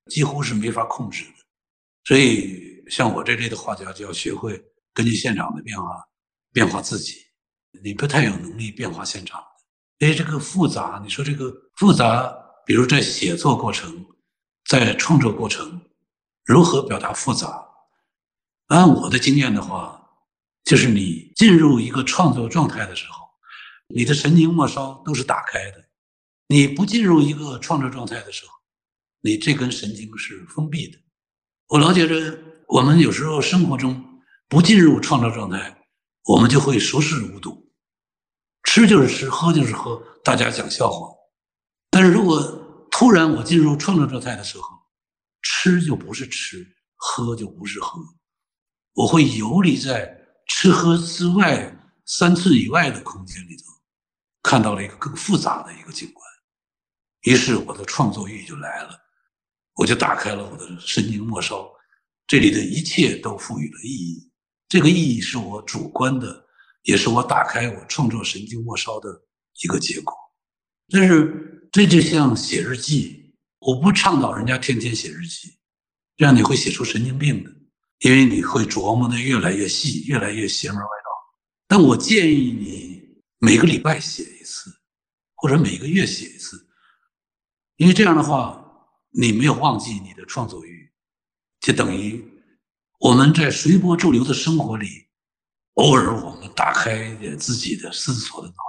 [0.07, 1.31] 几乎是没法控制的。
[2.05, 2.60] 所以，
[2.91, 4.62] 像我这类的画家，就要学会
[4.93, 6.05] 根据现场的变化
[6.53, 7.14] 变化自己。
[7.82, 10.07] 你不太有能力变化现场的。
[10.07, 12.34] 哎，这个复杂，你说这个复杂，
[12.66, 14.05] 比如在写作过程，
[14.64, 15.80] 在创作过程，
[16.45, 17.64] 如何表达复杂？
[18.66, 20.05] 按我的经验的话，
[20.64, 23.24] 就是你进入一个创作状态的时候，
[23.95, 25.84] 你的神经末梢都是打开的。
[26.49, 28.53] 你不进入一个创作状态的时候，
[29.20, 30.99] 你这根神经是封闭的。
[31.68, 32.36] 我了解着，
[32.71, 35.77] 我们有时候生活中不进入创造状态，
[36.25, 37.68] 我们就会熟视无睹，
[38.62, 41.09] 吃就是吃，喝就是喝，大家讲笑话。
[41.91, 42.41] 但是如果
[42.89, 44.68] 突然我进入创造状态的时候，
[45.43, 46.64] 吃就不是吃，
[46.95, 48.01] 喝就不是喝，
[48.95, 50.09] 我会游离在
[50.47, 53.64] 吃喝之外三寸以外的空间里头，
[54.45, 56.25] 看到了一个更复杂的一个景观，
[57.23, 58.91] 于是我的创作欲就来了。
[59.75, 61.68] 我就打开了我的神经末梢，
[62.31, 64.31] 这里的一切都赋予了意义。
[64.68, 66.47] 这个意义是我主观的，
[66.85, 69.09] 也是我打开我创作神经末梢的
[69.64, 70.14] 一个结果。
[70.91, 75.59] 但是这就像写日记，我不倡导人家天天写日记，
[76.16, 77.51] 这样你会写出神经病的，
[77.99, 81.11] 因为你会琢磨的越来越细，越来越邪门歪道。
[81.66, 83.03] 但我建议你
[83.39, 84.72] 每个礼拜写一次，
[85.35, 86.64] 或者每个月写一次，
[87.74, 88.57] 因为这样的话。
[89.12, 90.89] 你没有忘记你的创作欲，
[91.61, 92.25] 就等于
[92.99, 95.09] 我们在随波逐流的生活里，
[95.75, 98.61] 偶尔我们打开自己的思索的脑袋。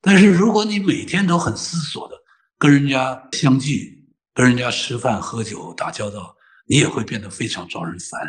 [0.00, 2.14] 但是如果你每天都很思索的
[2.58, 6.34] 跟人家相聚、跟人家吃饭喝酒打交道，
[6.66, 8.20] 你也会变得非常招人烦，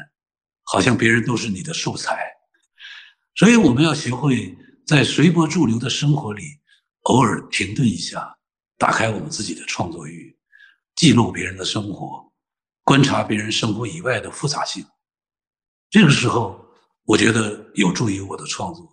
[0.64, 2.26] 好像别人都是你的素材。
[3.36, 6.44] 所以我们要学会在随波逐流的生活里，
[7.04, 8.38] 偶尔停顿一下，
[8.78, 10.38] 打开我们自己的创作欲。
[10.96, 12.31] 记录别人的生活，
[12.84, 14.86] 观察别人生活以外的复杂性。
[15.90, 16.66] 这个时候，
[17.06, 18.88] 我觉得有助于我的创作，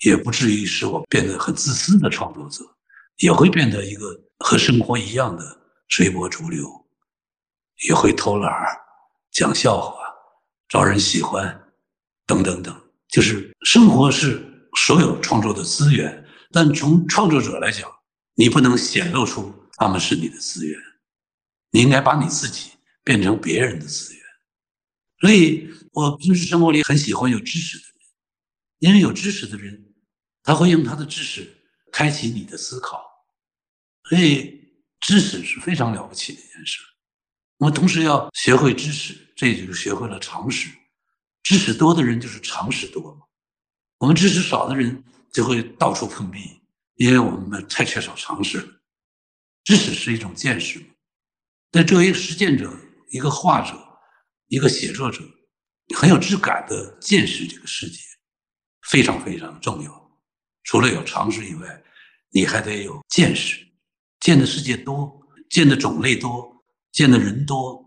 [0.00, 2.64] 也不至于使我变得很自私的创作者，
[3.18, 5.42] 也会变得一个和生活一样的
[5.88, 6.86] 随波逐流，
[7.88, 8.80] 也会偷懒儿、
[9.32, 9.96] 讲笑话、
[10.68, 11.72] 招人喜欢，
[12.26, 12.80] 等等等。
[13.08, 17.88] 就是生活是所有创作的资源，但从创作者来讲，
[18.34, 20.80] 你不能显露出他们是你的资源。
[21.70, 22.70] 你应该把你自己
[23.04, 24.22] 变成别人的资源，
[25.20, 27.94] 所以我平时生活里很喜欢有知识的人，
[28.78, 29.94] 因为有知识的人，
[30.42, 31.46] 他会用他的知识
[31.92, 33.04] 开启你的思考，
[34.08, 36.80] 所以知识是非常了不起的一件事。
[37.58, 40.70] 我们同时要学会知识，这就是学会了常识。
[41.42, 43.26] 知识多的人就是常识多嘛，
[43.98, 46.62] 我们知识少的人就会到处碰壁，
[46.94, 48.80] 因为我们太缺少常识了。
[49.62, 50.86] 知识是一种见识嘛。
[51.70, 52.74] 但作为一个实践者、
[53.14, 53.78] 一个画者、
[54.48, 55.22] 一个写作者，
[55.94, 58.00] 很有质感的见识这个世界，
[58.90, 60.20] 非常非常重要。
[60.64, 61.82] 除了有常识以外，
[62.30, 63.64] 你还得有见识，
[64.18, 65.16] 见的世界多，
[65.48, 66.60] 见的种类多，
[66.90, 67.80] 见的人多，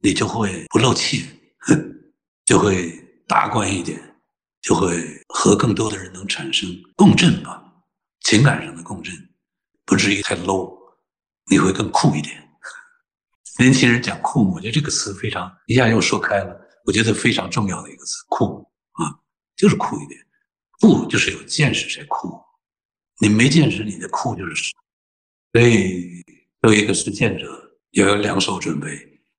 [0.00, 1.24] 你就会不漏气，
[2.44, 2.90] 就会
[3.28, 4.02] 达观一点，
[4.60, 7.62] 就会和更多的人能产生共振吧，
[8.22, 9.14] 情感上的共振。
[9.84, 10.76] 不至于太 low，
[11.48, 12.43] 你会更酷一点。
[13.58, 16.60] 年轻人讲酷，我觉得这个词非常一下又说开了。
[16.84, 19.08] 我觉得非常重要的一个词，酷啊，
[19.56, 20.20] 就是酷一点。
[20.80, 22.38] 酷就是有见识才酷，
[23.20, 24.72] 你没见识，你的酷就是。
[25.52, 26.22] 所以，
[26.60, 28.88] 作为一个实践者，要有两手准备：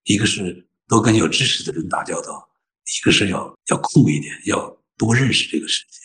[0.06, 2.50] 一个是多跟有知识的人打交道，
[2.86, 6.05] 一个是要要酷一点，要多认识这个世界。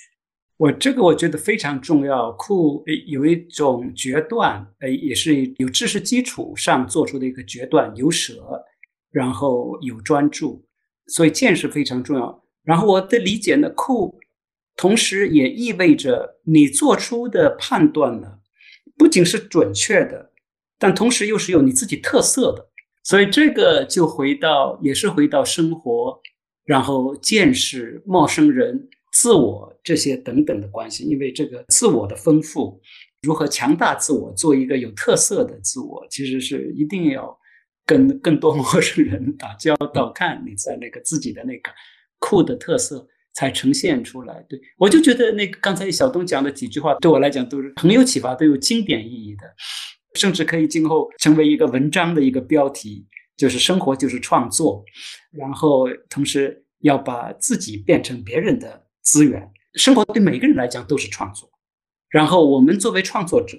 [0.61, 8.63] 我这个我觉得非常重要，酷有一种决断，呃，也是有知识基础上做出的一个决断，有舍，
[9.11, 10.63] 然后有专注，
[11.07, 12.45] 所以见识非常重要。
[12.63, 14.21] 然后我的理解呢，酷
[14.77, 18.31] 同时也意味着你做出的判断呢，
[18.99, 20.31] 不仅是准确的，
[20.79, 22.69] 但同时又是有你自己特色的。
[23.03, 26.21] 所以这个就回到，也是回到生活，
[26.67, 28.91] 然后见识陌生人。
[29.13, 32.81] 自我这些等等的关系，因为这个自我的丰富，
[33.23, 37.37] 如何强大自我，做一个有特色的自我，其实是一定要
[37.85, 41.71] 跟更多 陌生人打交道，看你在那个自己的那个
[42.19, 44.45] 酷的特色才呈现出来。
[44.49, 49.43] 对我就觉得那个刚才小东讲的几句话，对我来讲都是很有启发，都有经典意义的，
[50.15, 53.07] 甚至可以今后成为一个文章的一个标题，
[53.37, 54.85] 就是生活就是创作，
[55.33, 58.87] 然后同时要把自己变成别人的。
[59.11, 61.51] 资源生活对每个人来讲都是创作，
[62.11, 63.59] 然后我们作为创作者，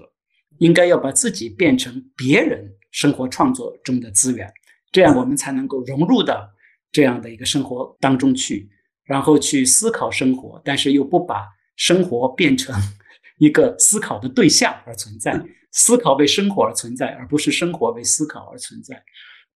[0.59, 4.49] 应该要把自己变成别人生活创作中的资源，
[4.93, 6.49] 这样我们才能够融入到
[6.89, 8.69] 这样的一个生活当中去，
[9.03, 11.45] 然后去思考生活，但是又不把
[11.75, 12.73] 生活变成
[13.37, 15.37] 一个思考的对象而存在，
[15.71, 19.03] 思考为生活而存在，而不是生活为思考而存在。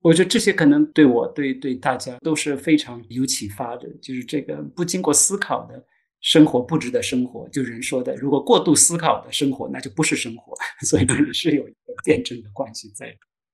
[0.06, 3.90] 我觉得这些可能对我、对对大家都是非常有启发的。
[4.00, 5.84] 就是这个不经过思考的
[6.22, 10.54] 生活不值得生活，就人说的，如果过度思考的生活，那就不是生活。
[10.86, 13.08] 所以这里是有一个辩证的关系在。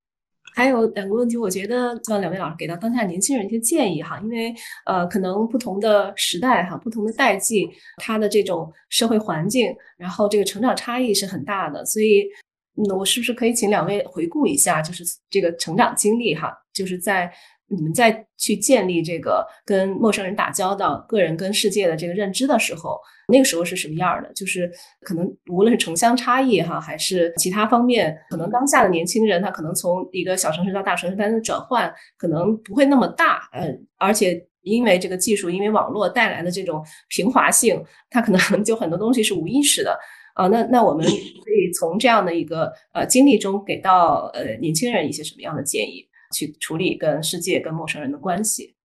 [0.54, 4.54] 还有两个问题，我觉得希望两位老师给到当下年轻人一些建议哈，因为
[4.86, 12.28] 呃，可能不同的时代哈，不同的代际，它的这种社会环境，然后这个成长差异是很大的，所以。
[12.76, 17.32] 那我是不是可以请两位回顾一下，就是这个成长经历哈，就是在
[17.68, 24.32] 你们在去建立这个跟陌生人打交道、个人跟世界的这个认知的时候，那个时候是什么样的？
[24.34, 24.70] 就是
[25.02, 39.98] 可能无论是城乡差异哈，还是其他方面，可能当下的年轻人他可能从一个小城市到大城市，他的转换可能不会那么大，嗯，而且因为这个技术，因为网络带来的这种平滑性，他可能 就很多东西是无意识的。
[40.34, 48.76] 啊，那那我们可以从这样的一个呃经历中给到呃年轻人一些什么样的建议，去处理跟世界、跟陌生人的关系？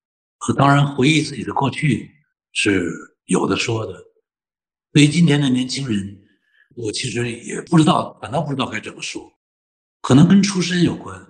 [0.57, 2.11] 当然，回忆自己的过去
[2.53, 2.91] 是
[3.25, 3.95] 有的说的。
[4.93, 6.19] 对于今天的年轻人，
[6.77, 9.33] 我其实也不知道，反倒不知道该怎么说。
[10.03, 11.21] 可能跟出身有关，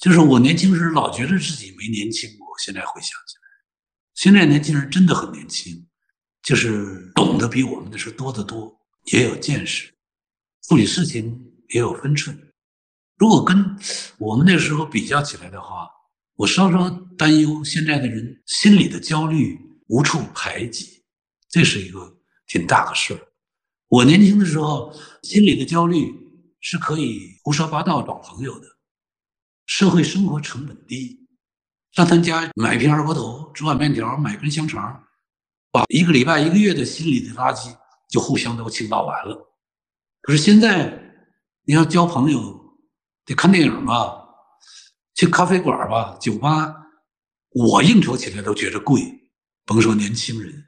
[0.00, 3.42] 就是我年轻时老觉得自己没年轻过，现在回想起来，
[4.14, 5.86] 现在年轻人真的很年轻，
[6.42, 8.79] 就是懂得比我们的事多得多。
[9.04, 9.92] 也有见识，
[10.62, 12.52] 处理事情也有分寸。
[13.16, 13.76] 如果跟
[14.18, 15.88] 我们那时候比较起来的话，
[16.36, 16.88] 我稍稍
[17.18, 21.02] 担忧现在的人心里的焦虑无处排挤，
[21.48, 23.20] 这是一个挺大的事儿。
[23.88, 26.14] 我年轻的时候心里的焦虑
[26.60, 28.66] 是可以胡说八道找朋友的，
[29.66, 31.26] 社会生活成本低，
[31.92, 35.04] 上他家买瓶二锅头，煮碗面条，买根香肠，
[35.70, 37.76] 把一个礼拜、一个月的心里的垃圾。
[38.10, 39.56] 就互相都倾倒完了。
[40.20, 41.00] 可是现在，
[41.64, 42.76] 你要交朋友，
[43.24, 44.24] 得看电影吧，
[45.14, 46.74] 去咖啡馆吧，酒吧，
[47.50, 49.00] 我应酬起来都觉得贵，
[49.64, 50.64] 甭说年轻人，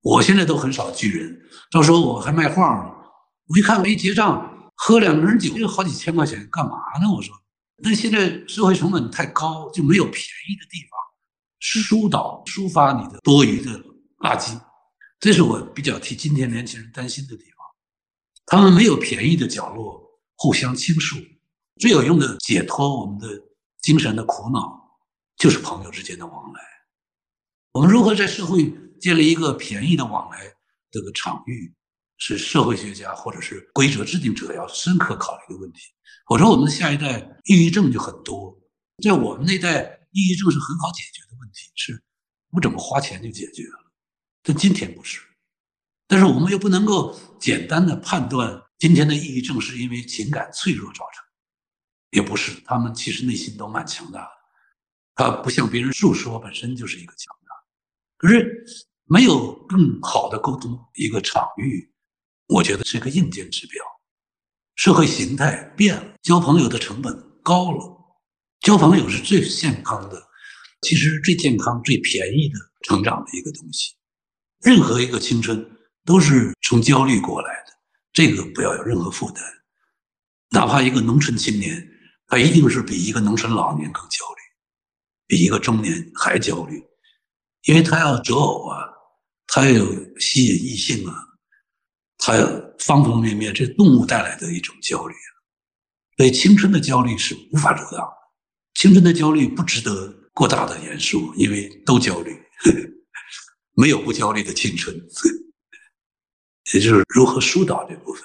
[0.00, 1.40] 我现在都很少聚人。
[1.70, 2.90] 到时候我还卖画呢，
[3.46, 7.08] 我一看没结账，喝两瓶酒就好几千块钱，干嘛呢？
[7.14, 7.34] 我说，
[7.82, 10.16] 那现在社会成本太高，就没有便
[10.48, 10.98] 宜的地方
[11.60, 13.70] 疏导、抒发你的多余的
[14.20, 14.58] 垃圾。
[15.20, 17.58] 这是我比较替今天年轻人担心的地方，
[18.46, 20.02] 他们没有便宜的角落
[20.36, 21.18] 互相倾诉，
[21.78, 23.28] 最有用的解脱我们的
[23.82, 24.98] 精神的苦恼，
[25.36, 26.60] 就是朋友之间的往来。
[27.72, 30.38] 我们如何在社会建立一个便宜的往来
[30.90, 31.74] 这个场域，
[32.16, 35.80] 是社会学家或者是规则制定者要深刻考虑的问题。
[36.28, 38.58] 我说，我们的下一代抑郁症就很多。
[39.02, 42.02] 在我们那代，抑郁症是很好解决的问题，是
[42.50, 43.79] 不怎么花钱就解决了。
[44.42, 45.20] 但今天不是，
[46.06, 51.24] 但是我们又不能够简单的判断今天的抑郁症是因为情感脆弱造成，
[52.10, 54.30] 也不是，他们其实内心都蛮强大的，
[55.14, 57.54] 他不向别人诉说本身就是一个强大，
[58.16, 58.64] 可是
[59.04, 61.92] 没有更好的沟通一个场域，
[62.46, 63.84] 我觉得是一个硬件指标。
[64.76, 67.96] 社会形态变了，交朋友的成本高了。
[68.60, 70.22] 交朋友是最健康的，
[70.80, 73.94] 其实最健康、最便宜的成长的一个东西。
[74.62, 75.64] 任何一个青春
[76.04, 77.72] 都是从焦虑过来的，
[78.12, 79.42] 这个不要有任何负担。
[80.50, 81.88] 哪怕一个农村青年，
[82.26, 84.40] 他一定是比一个农村老年更焦虑，
[85.26, 86.82] 比一个中年还焦虑，
[87.62, 88.84] 因为他要择偶啊，
[89.46, 91.14] 他要有吸引异性啊，
[92.18, 92.46] 他要
[92.80, 95.14] 方方面面，这动物带来的一种焦虑。
[96.16, 98.16] 所以青春的焦虑是无法阻挡的，
[98.74, 102.38] 青春的焦虑不值得过大的严肃，因为都焦虑，
[103.80, 104.94] 没有不焦虑的青春。
[106.74, 108.22] 也就是如何疏导这部分。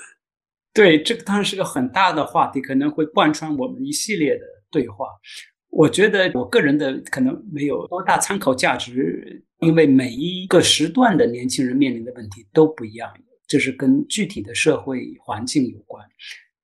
[0.74, 5.08] 对，这个当然是个很大的话题，可能会贯穿我们一系列的对话。
[5.70, 13.12] 我觉得我个人的可能没有多大参考价值，因为每一个时段的年轻人面临的问题都不一样，
[13.48, 16.06] 这是跟具体的社会环境有关。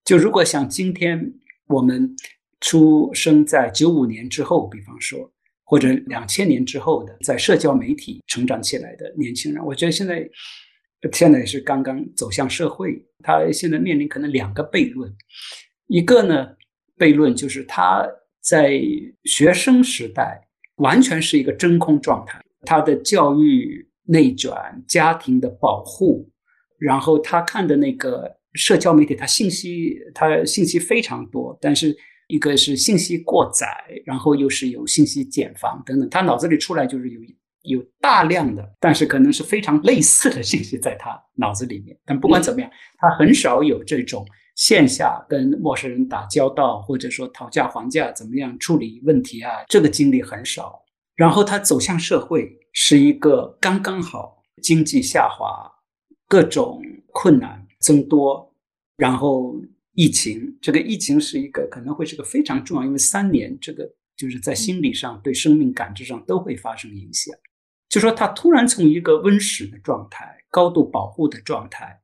[0.04, 1.34] 就如果像今天
[1.68, 2.16] 我们
[2.60, 5.32] 出生在九五年之后，比方说，
[5.72, 10.30] 或者两千年之后的在社交媒体成长起来的年轻人，我觉得现在。
[11.14, 15.12] 现在也是刚刚走向社会，他现在面临可能两个悖论，
[15.88, 16.50] 一个呢
[16.96, 18.08] 悖论就是他
[18.40, 18.80] 在
[19.24, 20.40] 学生时代
[20.76, 24.54] 完全是一个真空状态，他的教育内卷、
[24.88, 26.30] 家庭的保护，
[26.78, 31.98] 然后他看的那个社交媒体，他信息他信息非常多，但是
[32.32, 33.68] 一个是信息过载，
[34.06, 37.20] 然后又是有信息茧房等等，他脑子里出来就是有。
[37.64, 41.96] 有大量的，但是可能是非常类似的信息在他脑子里面。
[42.04, 42.68] 但不管怎么样，
[42.98, 44.26] 他很少有这种
[44.56, 49.52] 线下跟陌生人打交道，或者说讨价还价，怎么样处理问题啊？
[49.68, 50.82] 这个经历很少。
[51.16, 55.72] 然后他走向社会是一个刚刚好，经济下滑，
[56.28, 58.52] 各种困难增多，
[58.98, 59.56] 然后
[59.94, 67.36] 疫情，这个疫情是一个可能会是个非常重要，因为三年这个就是在心理上对生命感知上都会发生影响。
[67.90, 72.00] 就说他突然从一个温室的状态、高度保护的状态，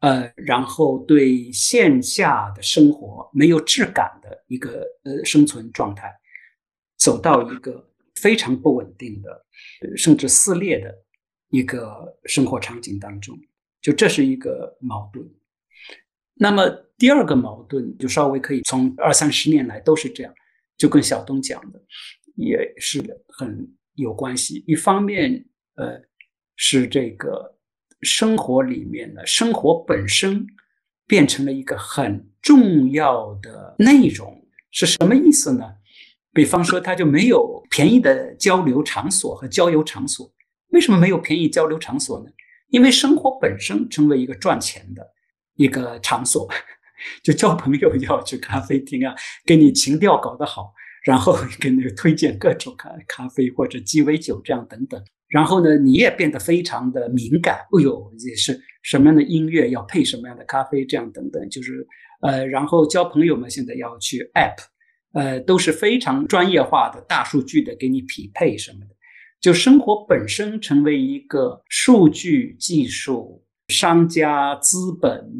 [0.00, 6.10] 呃，然后对线下的生活没有质感的一个呃生存状态，
[6.96, 9.44] 走到一个非常不稳定的，
[9.94, 10.94] 甚至撕裂的
[11.50, 13.38] 一个生活场景当中，
[13.82, 15.22] 就这是一个矛盾。
[16.36, 20.32] 那么第二个矛盾就稍微可以从二三十年来都是这样，
[20.76, 21.82] 就跟小东讲的
[22.34, 23.76] 也是很。
[23.98, 25.42] 有关系，一方面，
[25.76, 25.98] 呃，
[26.54, 27.56] 是这个
[28.02, 30.46] 生活里面的生活本身
[31.06, 35.64] 变成了一个很重要的内容，是什么意思呢？
[36.34, 40.30] 比方说，它就没有便宜的交流场所和交友场所。
[40.72, 42.30] 为什么没有便宜交流场所呢？
[42.68, 45.02] 因为生活本身成为一个赚钱的
[45.56, 46.48] 一个场所，
[47.22, 50.72] 就交朋友要去咖啡厅啊，给你情调搞得好。
[51.04, 57.58] 然后 给你推荐各种咖咖啡或者鸡尾酒这样等等，然后呢，你也变得非常的敏感。
[57.58, 61.86] 哎呦，也是什么样的音乐要配什么样的咖啡这样等等，就是
[62.22, 64.56] 呃，然后交朋友们现在要去 app，
[65.12, 68.96] 呃，都是非常专业化的大数据的给你匹配什么的，
[69.40, 75.30] 就生活本身成为一个数据技术、商家资本。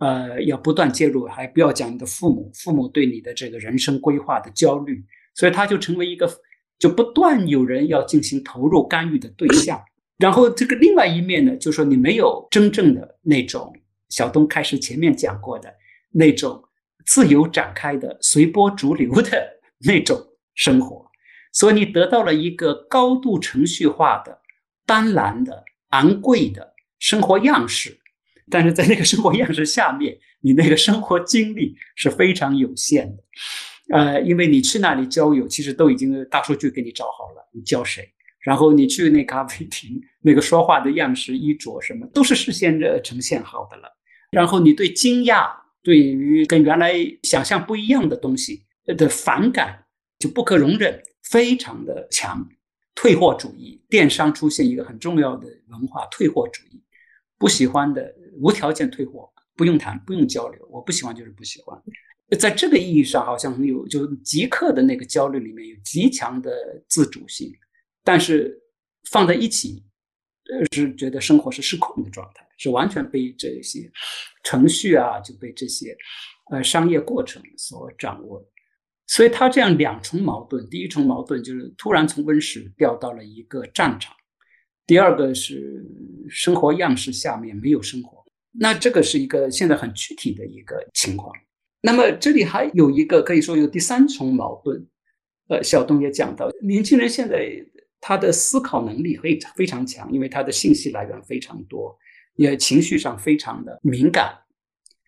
[0.00, 5.04] 呃，要不断介入，还不要讲你的父母，父母对你的这个人生规划的焦虑，
[5.34, 6.32] 所以他就成为一个，
[6.78, 9.82] 就不断有人要进行投入干预的对象。
[10.16, 13.74] 然后这个另外一面呢，就是说你没有真正的那种
[14.08, 15.68] 小东开始前面讲过的
[16.12, 16.62] 那种
[17.04, 20.16] 自由展开的随波逐流的 那种
[20.54, 21.10] 生活，
[21.52, 24.38] 所以你得到了一个高度程序化的、
[24.86, 27.98] 斑斓的、昂贵的生活样式。
[28.50, 33.22] 但是在那个生活样式下面，你那个生活经历是非常有限的，
[33.94, 38.10] 呃，因为你去那里交友，其实都已经大数据给你找好了，你交谁，
[38.40, 43.88] 然后你去那咖啡厅，那个说话的样式、衣着什么，都是事先的呈现好的了。
[44.30, 45.50] 然后你对惊讶，
[45.82, 46.94] 对于跟原来
[47.24, 48.64] 想象不一样的东西
[48.96, 49.84] 的反感，
[50.18, 52.48] 就不可容忍，非常的强。
[52.94, 56.82] 退货主义，电商出现一个很重要的文化，退货主义，
[57.38, 58.14] 不喜欢的。
[58.40, 60.64] 无条件退货，不用谈，不用交流。
[60.70, 61.76] 我不喜欢就是不喜欢。
[62.38, 67.52] 在这个意义上，好像有就即刻的那个焦虑里面有极强的自主性，
[68.04, 68.56] 但是
[69.10, 69.82] 放在一起，
[70.70, 73.90] 是觉得生活是失控的状态，是完全被这些
[74.44, 75.96] 程序啊，就被这些
[76.52, 78.40] 呃商业过程所掌握。
[79.08, 84.14] 所以他这样两重矛盾：第一重矛盾就是突然从温室掉到了一个战场；
[84.88, 85.84] 第二个是
[86.30, 88.24] 生活样式下面没有生活。
[88.50, 91.30] 那这个是一个现在很具体的一个情况。
[91.82, 94.84] 那么这里还有一个可以说有第三重矛盾。
[95.48, 97.50] 呃，小东也讲到，年轻人现在
[98.00, 101.96] 他的思考能力非非常强，因为他的信息来源非常多，
[102.36, 104.34] 也情绪上非常的敏感。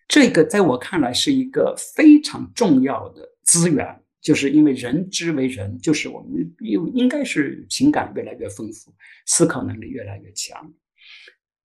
[0.07, 8.93] 这个在我看来是一个非常重要的资源，就是因为人之为人，就是我们又应该是情感越来越丰富，
[9.25, 10.71] 思考能力越来越强。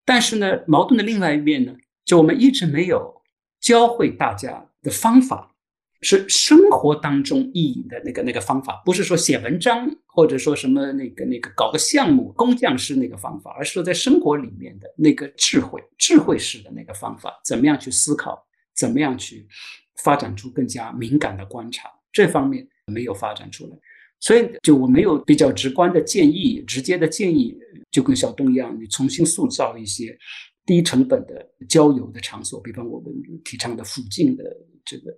[0.05, 3.23] 但是呢，矛盾的另外一面呢，就我们一直没有
[3.61, 5.53] 教会大家的方法。
[6.03, 18.47] 是生活当中意义的那个那个方法，不是说写文章或者说什么那个那个搞个项目工匠式那个方法，而是说在生活里面的那个智慧智慧式的那个方法，怎么样去思考，
[18.77, 19.49] 怎么样去
[20.05, 23.77] 发展出更加敏感的观察，这方面没有发展出来，
[24.21, 27.55] 所以就我没有比较直观的建议，直接的建议，
[27.91, 30.17] 就跟小东一样，你重新塑造一些
[30.65, 33.13] 低成本的郊游的场所，比方我们
[33.45, 34.45] 提倡的附近的
[34.85, 35.13] 这个。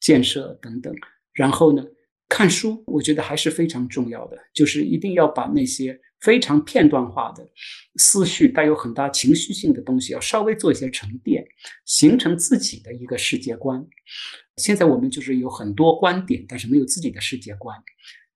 [0.00, 0.94] 建设等等，
[1.32, 1.82] 然后呢，
[2.28, 7.48] 看书，我觉得还是非常重要的，就是一定要把那些非常片段化的
[7.96, 11.42] 思绪、带有很大情绪性的东西，要稍微做一些沉淀，
[11.86, 13.82] 形成自己的一个世界观。
[14.56, 17.76] 现在我们就是有很多观点，但是没有自己的世界观，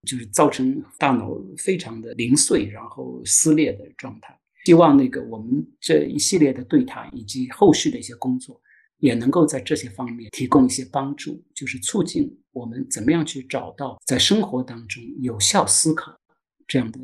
[0.06, 4.38] 就是造成大脑非常的零碎，然后撕裂的状态。
[4.64, 8.60] 希望那个我们这一系列的对谈以及后续的一些工作。
[9.00, 16.12] 也能够在这些方面提供一些帮助，就是促进我们怎么样去找到在生活当中有效思考
[16.66, 16.98] 这样的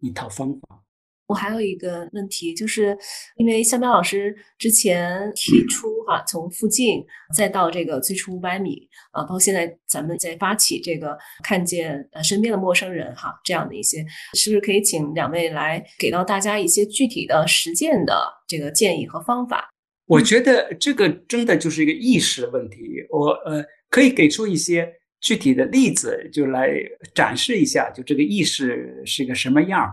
[0.00, 0.82] 一套方法。
[1.26, 2.96] 我还有一个问题，就是
[3.36, 7.04] 因为向彪老师之前提出哈，从附近
[7.36, 14.04] 再到这个最初五百米啊，包括现在咱们在发起这个看见呃身边的陌生人哈这样的一些，
[14.34, 18.14] 是不是可以请两位来给到大家一些具体的实践的
[18.46, 19.68] 这个建议和方法？
[20.06, 22.76] 我觉得这个真的就是一个意识的问题。
[23.10, 24.88] 我呃可以给出一些
[25.20, 26.70] 具体的例子，就来
[27.12, 29.90] 展示一下，就这个意识是一个什么样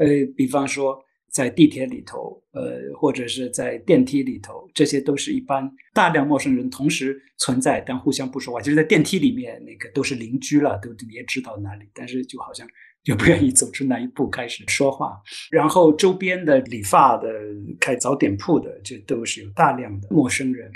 [0.00, 0.06] 呃，
[0.36, 0.98] 比方说
[1.30, 8.60] 在地铁里头，呃，或者是在电梯里头，这些都是一般大量陌生人同时存在，但互相不说话。
[8.60, 12.66] 就是在电梯里面，那个都是邻居了，都也知道哪里，但是就好像。
[13.04, 15.16] 就不愿意走出那一步开始说话，
[15.52, 17.30] 然后周边的理发的、
[17.78, 20.68] 开早点铺的，这都是有大量的陌生人。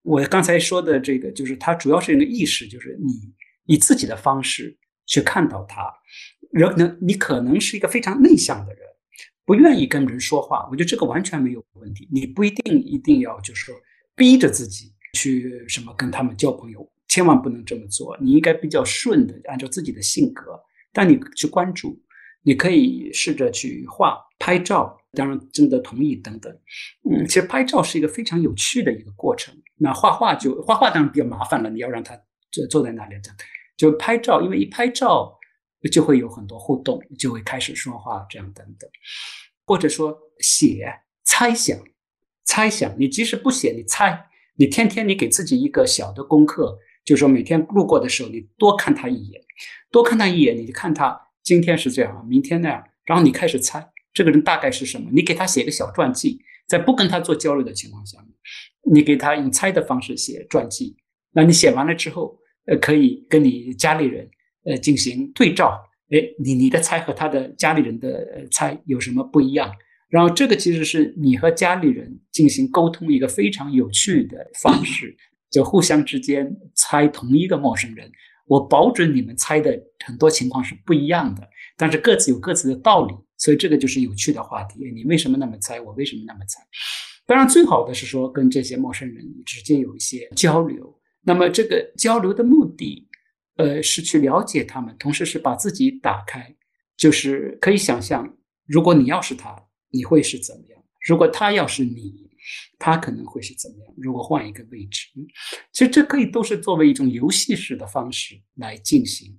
[0.00, 3.12] 我刚才说的这个，就是他主要是一个意识，就是你
[3.66, 4.74] 以自己的方式
[5.06, 5.92] 去看到他。
[6.52, 8.82] 人能，你可能是一个非常内向的人，
[9.44, 10.66] 不愿意跟人说话。
[10.70, 12.08] 我觉得这个完全没有问题。
[12.10, 13.74] 你不一定一定要就是说
[14.14, 18.16] 逼着自己去什么跟他们交朋友，千万不能这么做。
[18.20, 20.58] 你应该比较顺的，按照自己的性格。
[20.92, 22.00] 但你去关注，
[22.42, 26.50] 你可以试着去画、拍照，当然征得同意等等。
[27.10, 29.54] 嗯，其实拍照是一个非常有趣的一个过程。
[29.76, 32.18] 那画画就画画当然比较麻烦了，你要让他
[32.50, 33.36] 坐坐在那里这样。
[33.76, 35.38] 就拍照，因为一拍照
[35.92, 38.88] 就会有很多互动，就会开始说话这样等等。
[39.64, 40.92] 或者说写、
[41.24, 41.78] 猜想、
[42.44, 44.26] 猜想，你即使不写，你猜，
[44.56, 46.78] 你天天你给自己一个小的功课。
[47.04, 49.40] 就是说，每天路过的时候，你多看他一眼，
[49.92, 55.08] 多看他一眼，你就看他今天是这样，明天那样，然后你开始猜这个人大概是什么。
[55.12, 58.18] 你给他写个小传记，在不跟他做交流的情况下，
[58.90, 60.96] 你给他用猜的方式写传记。
[61.30, 62.36] 那你写完了之后，
[62.66, 64.28] 呃，可以跟你家里人
[64.64, 69.72] 呃进行对照，哎，你你的猜和他的家里人的猜有什么不一样？
[70.08, 75.16] 然后这个其实是你和家里人进行沟通一个非常有趣的方式。
[75.48, 78.10] 就互相之间猜同一个陌生人，
[78.46, 84.80] 我保准你们猜的很多情况是不一样的，但是各自有各自的道理，所以这个就是有趣的话题。
[84.92, 85.80] 你为什么那么猜？
[85.80, 86.60] 我为什么那么猜？
[87.26, 90.95] 当然，最好的是说跟这些陌生人直接有一些交流。
[91.26, 93.06] 那么这个交流的目的，
[93.56, 96.54] 呃，是去了解他们，同时是把自己打开，
[96.96, 98.36] 就是可以想象，
[98.66, 99.54] 如果你要是他，
[99.90, 100.82] 你会是怎么样？
[101.06, 102.24] 如果他要是你。
[102.78, 103.92] 他可能会是怎么样？
[103.96, 105.08] 如果换一个位置，
[105.72, 109.36] 其实这可以都是作为一种游戏式的方式来进行，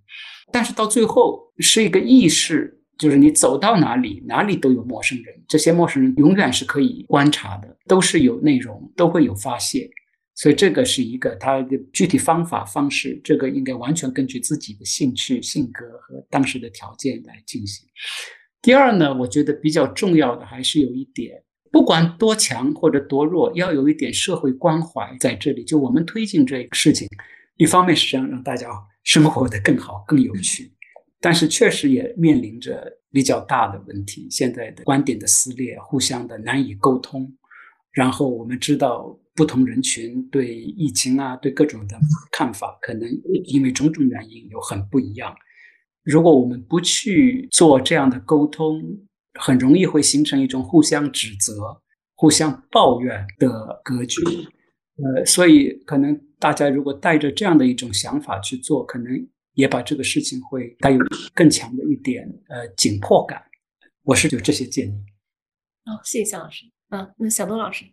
[0.52, 9.88] 但是到最后是一个意识，就是你走到哪里，哪里都有陌生人，这些陌生人永远是可以观察的，都是有内容，都会有发现，
[10.38, 17.90] 所以这个是一个他的具体方法方式，这个应该完全根据自己的兴趣、性格和当时的条件来进行。
[18.62, 21.44] 第二呢，我觉得比较重要的还是有一点。
[21.72, 25.64] 不管多强或者多弱，要有一点社会关怀在这里。
[25.64, 27.08] 就我们推进这个事情，
[27.58, 28.70] 一方面是想让大家
[29.04, 30.72] 生活的更好、更有趣，
[31.20, 34.28] 但是确实也面临着比较大的问题。
[34.30, 37.32] 现在的观点的撕裂，互相的难以沟通，
[37.92, 41.96] 然后我们知道不同人群对疫情啊，对各种的
[42.32, 43.08] 看法，可能
[43.46, 45.34] 因为种种原因有很不一样。
[46.04, 48.82] 如果我们不去做这样的沟通，
[49.40, 51.80] 很容易会形成一种互相指责、
[52.16, 54.22] 互相抱怨的格局。
[54.96, 59.12] 呃，所以可能大家如果带着这样的一种想法去做，可能
[59.54, 60.98] 也把这个事情会带有
[61.36, 63.44] 更强的一点呃紧迫感。
[64.02, 64.98] 我是有这些建议。
[65.86, 66.66] 哦，谢谢夏老师。
[66.88, 67.86] 啊，那小东老师，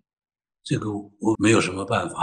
[0.64, 2.16] 这个我没有什么办法。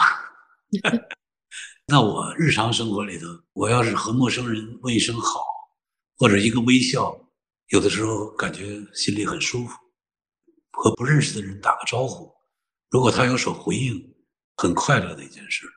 [1.87, 5.41] 那我日常生活里头，我要是和陌生人问一声好，
[6.17, 7.17] 或者一个微笑，
[7.67, 9.77] 有的时候感觉心里很舒服。
[10.73, 12.33] 和不认识的人打个招呼，
[12.89, 14.15] 如果他有所回应，
[14.55, 15.67] 很快乐的一件事。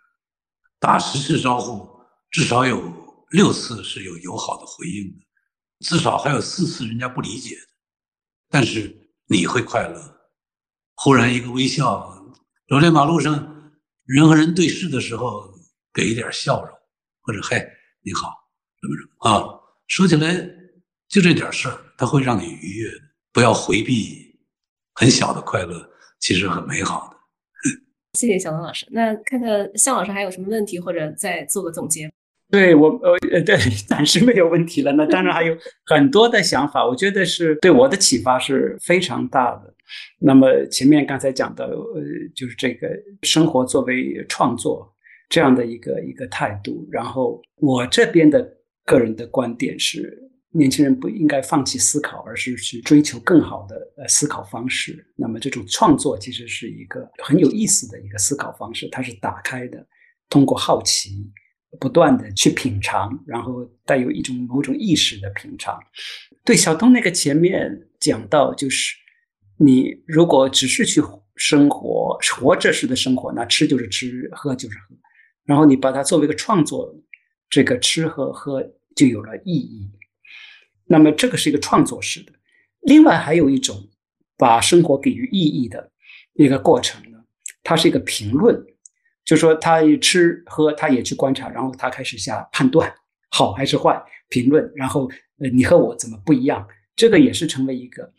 [0.79, 1.87] 打十次招呼，
[2.31, 2.81] 至少有
[3.31, 5.27] 六次是有友好的回应的，
[5.81, 7.67] 至少还有四次人家不理解的，
[8.49, 10.29] 但是你会快乐。
[10.95, 12.14] 忽然一个微笑，
[12.67, 13.35] 走在马路上，
[14.07, 15.53] 人和人对视的时候，
[15.93, 16.71] 给一点笑容，
[17.21, 17.59] 或者“嗨，
[18.03, 18.31] 你好”，
[18.81, 19.61] 什么什么啊？
[19.87, 20.35] 说起来
[21.07, 22.91] 就这点事儿，它会让你愉悦。
[23.35, 24.35] 不要回避
[24.95, 25.87] 很小的快乐，
[26.21, 27.17] 其实很美好的。
[28.19, 28.87] 谢谢小东老师。
[28.91, 32.11] 那看看向老师还有什么问题，或者再做个总结。
[32.51, 34.93] 对我，呃，呃，对，暂时没有问题了。
[34.93, 35.55] 那当然还有
[35.85, 39.74] 很多的想法，我觉得是对我的启发是非常大的。
[40.21, 42.03] 那么前面刚才讲的，呃，
[42.35, 42.89] 就是这个
[43.23, 44.93] 生活作为创作
[45.29, 46.89] 这样的一个一个态度。
[46.91, 48.47] 然后我这边的
[48.85, 50.19] 个人的观点是，
[50.51, 55.05] 年轻人不应该放弃思考，而是去追求更好的呃思考方式。
[55.17, 59.87] 那么这种创作其实是一个很有意思的一个思考方式，它是打开的，
[60.29, 61.11] 通过好奇。
[61.81, 65.77] 不断的去品尝，然后带有一种某种意识的品尝。
[66.45, 68.95] 对小东那个前面讲到，就是
[69.57, 71.03] 你如果只是去
[71.37, 74.97] 生活，活着式的生活，那吃就是吃，喝就是喝。
[75.45, 76.95] 然后你把它作为一个创作，
[77.49, 78.63] 这个吃和喝
[78.95, 79.91] 就有了意义。
[80.87, 82.33] 那么这个是一个创作式的。
[82.81, 83.77] 另外还有一种
[84.37, 85.91] 把生活给予意义的
[86.35, 87.19] 一个过程呢，
[87.63, 88.65] 它是一个评论。
[89.25, 92.95] 就说他一吃喝，他也去观察，然后他开始下判断，
[93.31, 93.99] 好还是坏，
[94.29, 96.69] 评论，然后呃，你和我怎么不一样？
[96.95, 98.13] 这个也是成为一个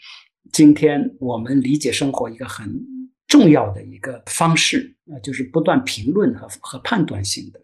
[0.55, 2.81] 今天我们理解生活一个很
[3.27, 7.59] 重要的一个方式啊，就是不断评论和和判断性的。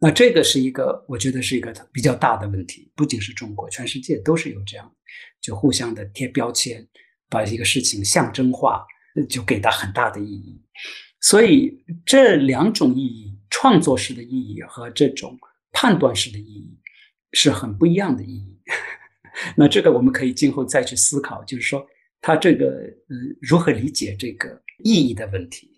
[0.00, 4.92] 那这个是一个，我觉得是一个比较大的问题，不仅是中国，全世界都是有这样，
[5.40, 6.84] 就互相的贴标签，
[7.28, 8.84] 把一个事情象征化，
[9.28, 10.60] 就给它很大的意义。
[11.20, 15.38] 所以这两种意义，创作式的意义和这种
[15.70, 16.76] 判断式的意义，
[17.34, 18.58] 是很不一样的意义。
[19.56, 21.86] 那这个我们可以今后再去思考，就是说
[22.20, 22.66] 他这个
[23.08, 25.70] 嗯如何理解这个意义的问题。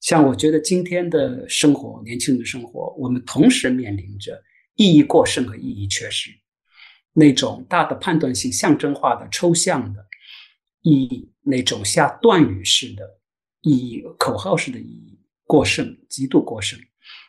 [0.00, 4.40] 像我觉得今天的生活，年轻人的生活，我们同时面临着
[4.74, 6.30] 意义过剩和意义缺失，
[7.12, 10.06] 那种大的判断性、象征化的、抽象的
[10.82, 13.16] 意义，那种下断语式的。
[13.62, 16.78] 意义口号式的意义过剩，极度过剩，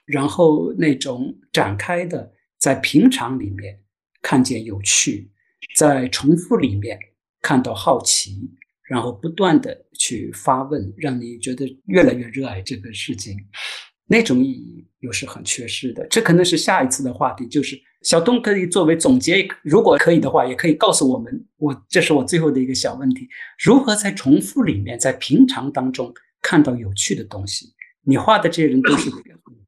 [0.06, 3.82] 然后那种展开的，在平常里面
[4.22, 5.32] 看见有趣，
[5.76, 6.98] 在重复里面
[7.42, 8.50] 看到好奇，
[8.90, 13.38] 然后不断的去发问，让你觉得越来越热爱这个事情，
[14.08, 16.06] 那种意义又是很缺失的。
[16.08, 23.28] 这可能是下一次的话题，就是小东可以作为总结，如果可以的话，也可以告诉我们，我这是我最后的一个小问题：
[23.64, 26.14] 如何在重复里面，在平常当中。
[26.40, 27.74] 看到有趣的东西，
[28.04, 29.10] 你画的这些人都是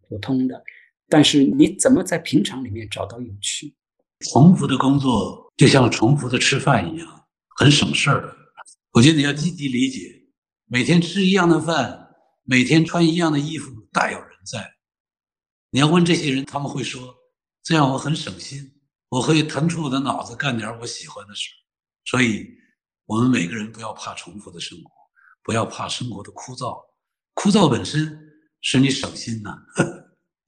[0.08, 0.64] 普通的，
[1.10, 3.74] 但是你怎么在平常里面找到有趣？
[4.20, 7.26] 重复的工作就像重复的吃饭一样，
[7.58, 8.36] 很省事儿。
[8.92, 10.00] 我觉得你要积极理解，
[10.66, 12.10] 每天吃一样的饭，
[12.44, 14.76] 每天穿一样的衣服，大有人在。
[15.72, 17.16] 你要问这些人，他们会说
[17.64, 18.72] ：“这样我很省心，
[19.10, 21.50] 我可以腾出我的脑子干点我喜欢的事。”
[22.06, 22.48] 所以，
[23.06, 24.92] 我们每个人不要怕重复的生活。
[25.42, 26.78] 不要怕生活的枯燥，
[27.34, 28.20] 枯燥本身
[28.62, 29.58] 使你省心呐。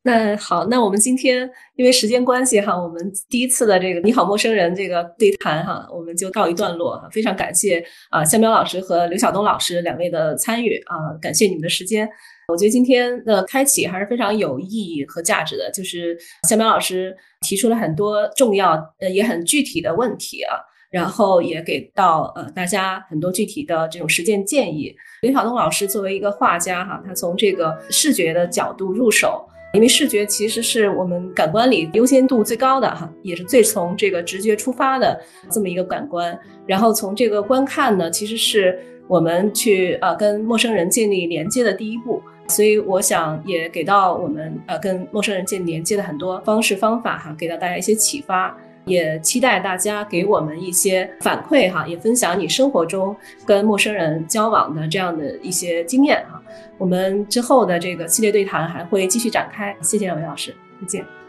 [0.03, 7.07] 那好，那我们今天因为时间关系哈，我们第一次的这个你好陌生人这个对谈哈，我们就告一段落哈。
[7.11, 12.09] 非常感谢啊，向彪老师和刘晓东老师两位的参与啊，感谢你们的时间。
[12.47, 16.17] 我觉得今天的开启还是非常有意义和价值的，就是
[16.49, 20.57] 向彪老师提出了很多重要呃也很具体的问题啊。
[20.89, 24.93] 然后也给到呃大家很多具体的这种实践建议。
[25.21, 35.19] 刘晓东老师作为一个画家哈，他从这个视觉的角度入手，因为视觉其实是我们感官里优先度最高的哈，也是最从这个直觉出发的
[35.49, 36.37] 这么一个感官。
[36.65, 38.79] 然后从这个观看呢，其实是。
[39.07, 42.21] 我们去呃跟陌生人建立连接的第一步。
[42.47, 48.57] 所以我想也给到我们呃跟陌生人建立连接的很多方式方法哈，给到大家一些启发。
[48.85, 56.41] 也期待大家给我们一些反馈哈，也分享你生活中跟陌生人交往的这样的一些经验哈。
[56.77, 59.75] 我们之后的这个系列对谈还会继续展开。
[59.81, 61.20] 谢谢两位老师，再见。